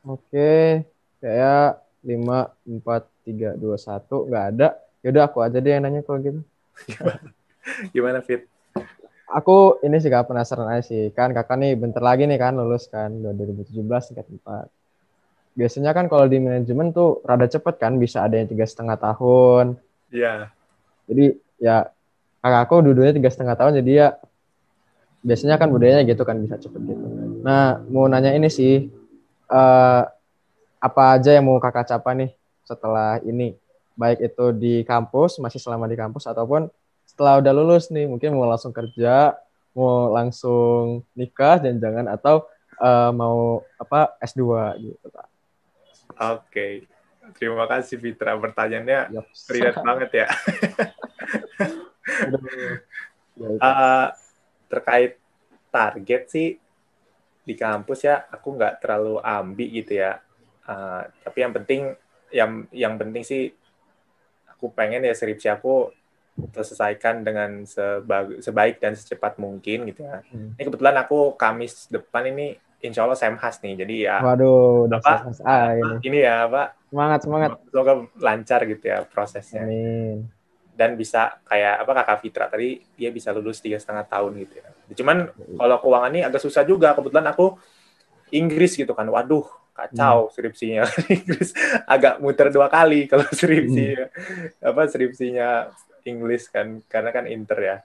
[0.07, 0.87] Oke,
[1.19, 4.79] kayak lima empat tiga dua satu nggak ada.
[5.03, 6.41] Yaudah aku aja deh yang nanya kalau gitu.
[7.95, 8.47] Gimana Fit?
[9.27, 11.11] Aku ini sih gak penasaran aja sih.
[11.11, 14.71] Kan kakak nih bentar lagi nih kan lulus kan 2017 tingkat empat.
[15.59, 19.79] Biasanya kan kalau di manajemen tuh rada cepet kan bisa ada yang tiga setengah tahun.
[20.15, 20.47] Iya.
[20.47, 20.57] Yeah
[21.07, 21.25] jadi
[21.63, 21.77] ya
[22.43, 24.09] kakakku dua tiga setengah tahun jadi ya
[25.27, 27.07] biasanya kan budayanya gitu kan bisa cepet gitu
[27.43, 28.91] nah mau nanya ini sih
[29.51, 30.03] uh,
[30.87, 32.31] apa aja yang mau kakak capai nih
[32.63, 33.59] setelah ini
[33.99, 36.71] baik itu di kampus masih selama di kampus ataupun
[37.03, 39.35] setelah udah lulus nih mungkin mau langsung kerja
[39.75, 42.47] mau langsung nikah dan jangan atau
[42.81, 44.43] uh, mau apa S2
[44.81, 45.27] gitu Pak.
[46.17, 46.41] Oke.
[46.49, 46.73] Okay.
[47.37, 48.39] Terima kasih Fitra.
[48.39, 49.27] Pertanyaannya yep.
[49.51, 50.27] relate banget ya.
[53.61, 54.09] uh,
[54.73, 55.21] terkait
[55.69, 56.49] target sih
[57.47, 60.23] di kampus ya aku nggak terlalu ambi gitu ya.
[60.67, 61.95] Uh, tapi yang penting
[62.35, 63.55] yang yang penting sih
[64.51, 65.95] aku pengen ya skripsi aku
[66.37, 70.21] terselesaikan dengan sebaik, sebaik dan secepat mungkin gitu ya.
[70.29, 70.53] Hmm.
[70.59, 73.75] Ini kebetulan aku Kamis depan ini insya Allah Semhas nih.
[73.81, 74.21] Jadi ya.
[74.21, 75.97] Waduh, udah apa, ah, ini.
[76.05, 76.69] ini ya Pak.
[76.93, 77.51] Semangat, semangat.
[77.73, 79.65] Semoga lancar gitu ya prosesnya.
[79.65, 80.29] Amin.
[80.77, 84.69] Dan bisa kayak apa kakak Fitra tadi dia bisa lulus tiga setengah tahun gitu ya.
[84.93, 86.93] Cuman kalau keuangan ini agak susah juga.
[86.93, 87.57] Kebetulan aku
[88.29, 89.09] Inggris gitu kan.
[89.09, 90.33] Waduh, kacau hmm.
[90.33, 90.83] skripsinya
[91.21, 91.53] Inggris
[91.85, 94.73] agak muter dua kali kalau skripsi hmm.
[94.73, 95.49] apa skripsinya
[96.09, 97.77] Inggris kan karena kan inter ya.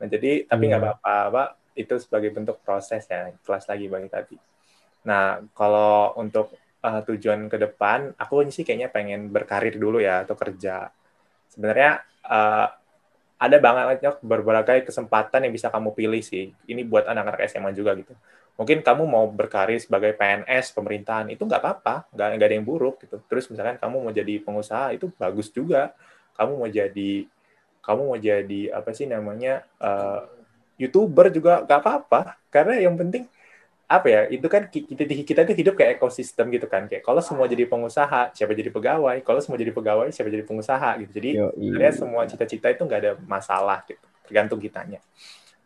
[0.00, 0.92] Nah jadi tapi nggak hmm.
[0.98, 1.42] apa-apa
[1.78, 4.36] itu sebagai bentuk proses ya kelas lagi bagi tadi.
[5.06, 10.34] Nah kalau untuk uh, tujuan ke depan, aku sih kayaknya pengen berkarir dulu ya atau
[10.34, 10.90] kerja.
[11.52, 12.68] Sebenarnya uh,
[13.38, 16.50] ada banget berbagai kesempatan yang bisa kamu pilih sih.
[16.66, 18.14] Ini buat anak-anak SMA juga gitu.
[18.58, 22.98] Mungkin kamu mau berkarir sebagai PNS pemerintahan itu nggak apa-apa, nggak nggak ada yang buruk
[23.06, 23.22] gitu.
[23.30, 25.94] Terus misalkan kamu mau jadi pengusaha itu bagus juga.
[26.34, 27.30] Kamu mau jadi
[27.78, 30.26] kamu mau jadi apa sih namanya uh,
[30.74, 32.34] youtuber juga gak apa-apa.
[32.50, 33.30] Karena yang penting
[33.88, 36.90] apa ya itu kan kita kita tuh hidup kayak ekosistem gitu kan.
[36.90, 39.22] Kayak kalau semua jadi pengusaha siapa jadi pegawai?
[39.22, 41.10] Kalau semua jadi pegawai siapa jadi pengusaha gitu.
[41.14, 41.30] Jadi
[41.78, 44.02] ya semua cita-cita itu nggak ada masalah gitu.
[44.26, 44.98] Tergantung kitanya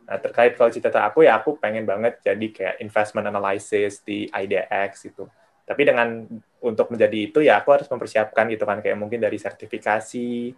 [0.02, 5.14] nah terkait kalau cita-cita aku ya aku pengen banget jadi kayak investment analysis di IDX
[5.14, 5.24] itu
[5.62, 6.26] tapi dengan
[6.58, 10.52] untuk menjadi itu ya aku harus mempersiapkan gitu kan kayak mungkin dari sertifikasi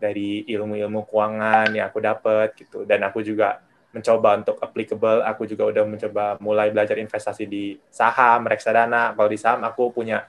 [0.00, 5.20] dari ilmu-ilmu keuangan yang aku dapat gitu dan aku juga mencoba untuk applicable.
[5.26, 9.12] Aku juga udah mencoba mulai belajar investasi di saham, reksadana.
[9.14, 10.24] Kalau di saham aku punya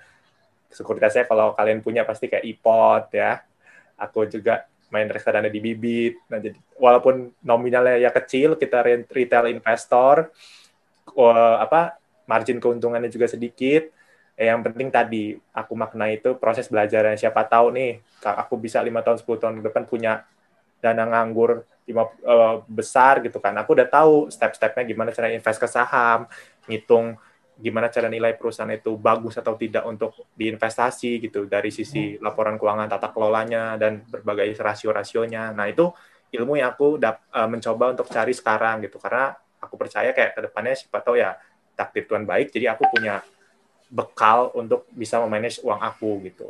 [0.71, 3.45] sekuritasnya kalau kalian punya pasti kayak iPod ya.
[4.01, 6.19] Aku juga main reksadana di bibit.
[6.27, 10.29] Nah, jadi walaupun nominalnya ya kecil, kita retail investor
[11.57, 13.89] apa margin keuntungannya juga sedikit.
[14.35, 17.17] Eh, yang penting tadi aku makna itu proses belajarnya.
[17.17, 20.13] Siapa tahu nih aku bisa lima tahun 10 tahun ke depan punya
[20.81, 23.53] dana nganggur lima uh, besar gitu kan.
[23.59, 26.29] Aku udah tahu step-stepnya gimana cara invest ke saham,
[26.65, 27.17] ngitung
[27.61, 32.25] gimana cara nilai perusahaan itu bagus atau tidak untuk diinvestasi gitu dari sisi hmm.
[32.25, 35.53] laporan keuangan tata kelolanya dan berbagai rasio-rasionya.
[35.53, 35.87] Nah itu
[36.33, 40.39] ilmu yang aku dap, uh, mencoba untuk cari sekarang gitu karena aku percaya kayak ke
[40.49, 41.37] depannya siapa tahu ya
[41.77, 43.21] takdir Tuhan baik jadi aku punya
[43.91, 46.47] bekal untuk bisa memanage uang aku gitu.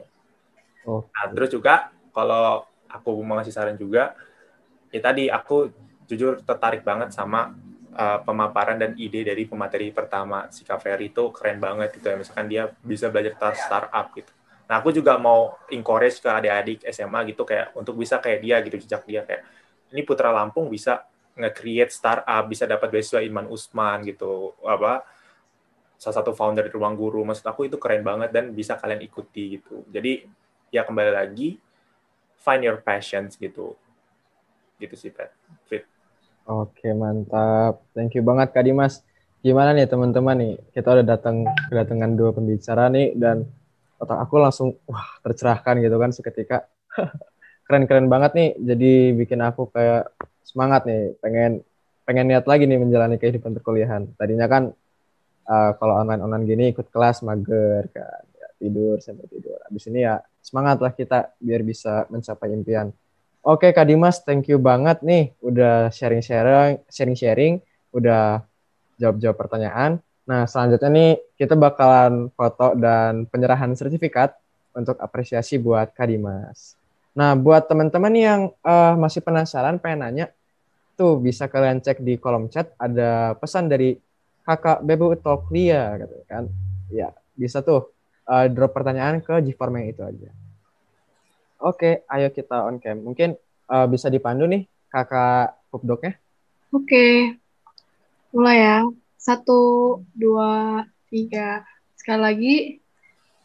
[0.86, 1.06] Oh.
[1.12, 4.14] Nah, terus juga kalau aku mau ngasih saran juga
[4.94, 5.72] ya tadi aku
[6.06, 7.56] jujur tertarik banget sama
[7.96, 12.16] uh, pemaparan dan ide dari pemateri pertama si Kaveri itu keren banget gitu ya.
[12.20, 14.32] Misalkan dia bisa belajar startup gitu.
[14.72, 18.80] Nah, aku juga mau encourage ke adik-adik SMA gitu kayak untuk bisa kayak dia gitu
[18.80, 19.44] jejak dia kayak
[19.92, 21.04] ini Putra Lampung bisa
[21.36, 24.56] nge-create startup, bisa dapat beasiswa Iman Usman gitu.
[24.64, 25.04] Apa
[26.00, 27.22] salah satu founder di Ruang Guru.
[27.28, 29.84] Maksud aku itu keren banget dan bisa kalian ikuti gitu.
[29.92, 30.24] Jadi
[30.72, 31.60] ya kembali lagi
[32.40, 33.76] find your passions gitu.
[34.80, 35.30] Gitu sih, Pat.
[35.70, 35.86] Fit.
[36.52, 37.80] Oke, mantap.
[37.96, 39.00] Thank you banget Kak Dimas.
[39.40, 40.54] Gimana nih teman-teman nih?
[40.76, 43.48] Kita udah datang kedatangan dua pembicara nih dan
[43.96, 46.68] otak aku langsung wah tercerahkan gitu kan seketika.
[47.72, 48.50] Keren-keren banget nih.
[48.60, 50.12] Jadi bikin aku kayak
[50.44, 51.64] semangat nih, pengen
[52.04, 54.12] pengen niat lagi nih menjalani kehidupan perkuliahan.
[54.20, 54.76] Tadinya kan
[55.48, 59.56] uh, kalau online-online gini ikut kelas mager kan, ya, tidur sampai tidur.
[59.72, 62.92] Abis ini ya semangat lah kita biar bisa mencapai impian.
[63.42, 67.58] Oke Kak Dimas, thank you banget nih udah sharing-sharing, sharing-sharing,
[67.90, 68.46] udah
[69.02, 69.98] jawab-jawab pertanyaan.
[70.30, 71.12] Nah, selanjutnya nih
[71.42, 74.38] kita bakalan foto dan penyerahan sertifikat
[74.78, 76.78] untuk apresiasi buat Kak Dimas.
[77.18, 80.26] Nah, buat teman-teman yang uh, masih penasaran, pengen nanya,
[80.94, 83.98] tuh bisa kalian cek di kolom chat ada pesan dari
[84.46, 86.46] kakak Bebu Talklia, gitu kan.
[86.94, 87.90] Ya, bisa tuh
[88.30, 90.30] uh, drop pertanyaan ke G-form itu aja.
[91.62, 93.06] Oke, ayo kita on cam.
[93.06, 93.38] Mungkin
[93.70, 96.18] uh, bisa dipandu nih kakak pupdoknya.
[96.74, 97.38] Oke,
[98.34, 98.78] mulai ya.
[99.22, 99.62] Satu,
[100.18, 100.82] dua,
[101.14, 101.62] tiga.
[101.94, 102.56] Sekali lagi.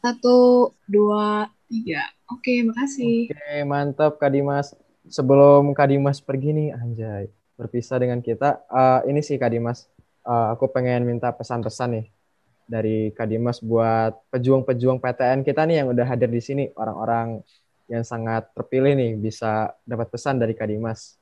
[0.00, 2.08] Satu, dua, tiga.
[2.32, 3.28] Oke, makasih.
[3.28, 4.72] Oke, mantap Kak Dimas.
[5.06, 7.28] Sebelum Kak Dimas pergi nih, anjay,
[7.60, 8.64] berpisah dengan kita.
[8.72, 9.84] Uh, ini sih Kak Dimas,
[10.24, 12.06] uh, aku pengen minta pesan-pesan nih
[12.66, 17.44] dari Kak Dimas buat pejuang-pejuang PTN kita nih yang udah hadir di sini, orang-orang
[17.86, 21.14] yang sangat terpilih nih bisa dapat pesan dari Kak Dimas.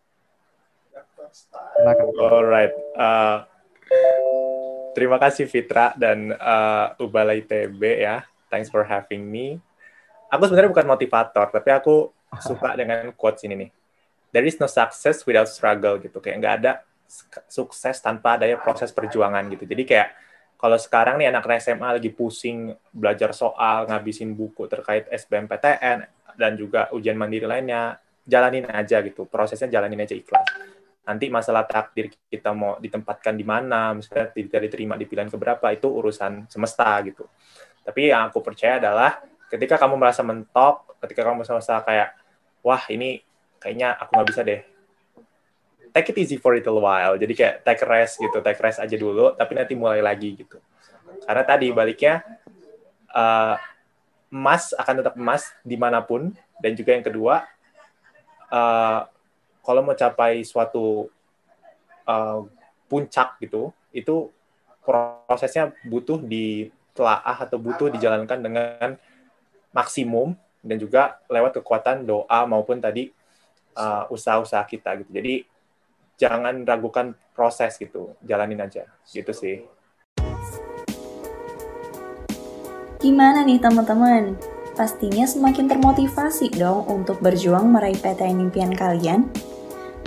[1.85, 2.73] Alright.
[2.97, 3.45] Uh,
[4.97, 8.25] terima kasih Fitra dan uh, Ubala ITB ya.
[8.49, 9.59] Thanks for having me.
[10.33, 12.11] Aku sebenarnya bukan motivator, tapi aku
[12.49, 13.71] suka dengan quotes ini nih.
[14.35, 16.19] There is no success without struggle gitu.
[16.19, 16.73] Kayak nggak ada
[17.47, 19.69] sukses tanpa adanya proses perjuangan gitu.
[19.69, 20.09] Jadi kayak
[20.59, 26.91] kalau sekarang nih anak SMA lagi pusing belajar soal, ngabisin buku terkait SBMPTN, dan juga
[26.95, 29.27] ujian mandiri lainnya, jalanin aja gitu.
[29.29, 30.49] Prosesnya jalanin aja ikhlas.
[31.05, 35.89] Nanti masalah takdir kita mau ditempatkan di mana, misalnya tidak diterima di pilihan keberapa, itu
[35.89, 37.29] urusan semesta gitu.
[37.85, 39.21] Tapi yang aku percaya adalah
[39.53, 42.17] ketika kamu merasa mentok, ketika kamu merasa kayak,
[42.65, 43.21] wah ini
[43.61, 44.61] kayaknya aku nggak bisa deh,
[45.93, 47.21] take it easy for a little while.
[47.21, 50.57] Jadi kayak take rest gitu, take rest aja dulu, tapi nanti mulai lagi gitu.
[51.29, 52.25] Karena tadi baliknya,
[53.13, 53.61] uh,
[54.35, 56.35] emas akan tetap emas di mana pun.
[56.59, 57.47] Dan juga yang kedua
[58.51, 59.01] uh,
[59.63, 61.07] kalau mau capai suatu
[62.05, 62.41] uh,
[62.91, 64.29] puncak gitu itu
[64.85, 68.99] prosesnya butuh ditelaah atau butuh dijalankan dengan
[69.73, 73.15] maksimum dan juga lewat kekuatan doa maupun tadi
[73.79, 75.11] uh, usaha-usaha kita gitu.
[75.15, 75.35] Jadi
[76.19, 78.85] jangan ragukan proses gitu jalanin aja.
[79.09, 79.65] Gitu sih
[83.05, 84.33] Gimana nih teman-teman?
[84.73, 89.29] Pastinya semakin termotivasi dong untuk berjuang meraih PTN impian kalian.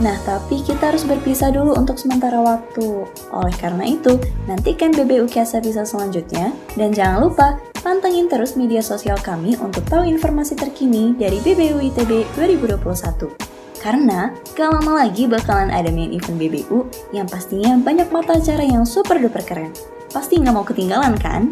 [0.02, 3.06] Nah, tapi kita harus berpisah dulu untuk sementara waktu.
[3.30, 4.18] Oleh karena itu,
[4.50, 6.50] nantikan BBU Kiasa bisa selanjutnya.
[6.74, 12.34] Dan jangan lupa, pantengin terus media sosial kami untuk tahu informasi terkini dari BBU ITB
[12.34, 12.82] 2021.
[13.78, 18.89] Karena gak lama lagi bakalan ada main event BBU yang pastinya banyak mata acara yang
[18.89, 19.70] super duper keren.
[20.10, 21.45] Pasti nggak mau ketinggalan kan?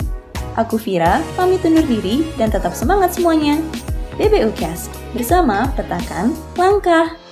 [0.55, 3.59] Aku Vira, pamit undur diri dan tetap semangat semuanya.
[4.15, 7.24] BBU Cast, bersama petakan langkah.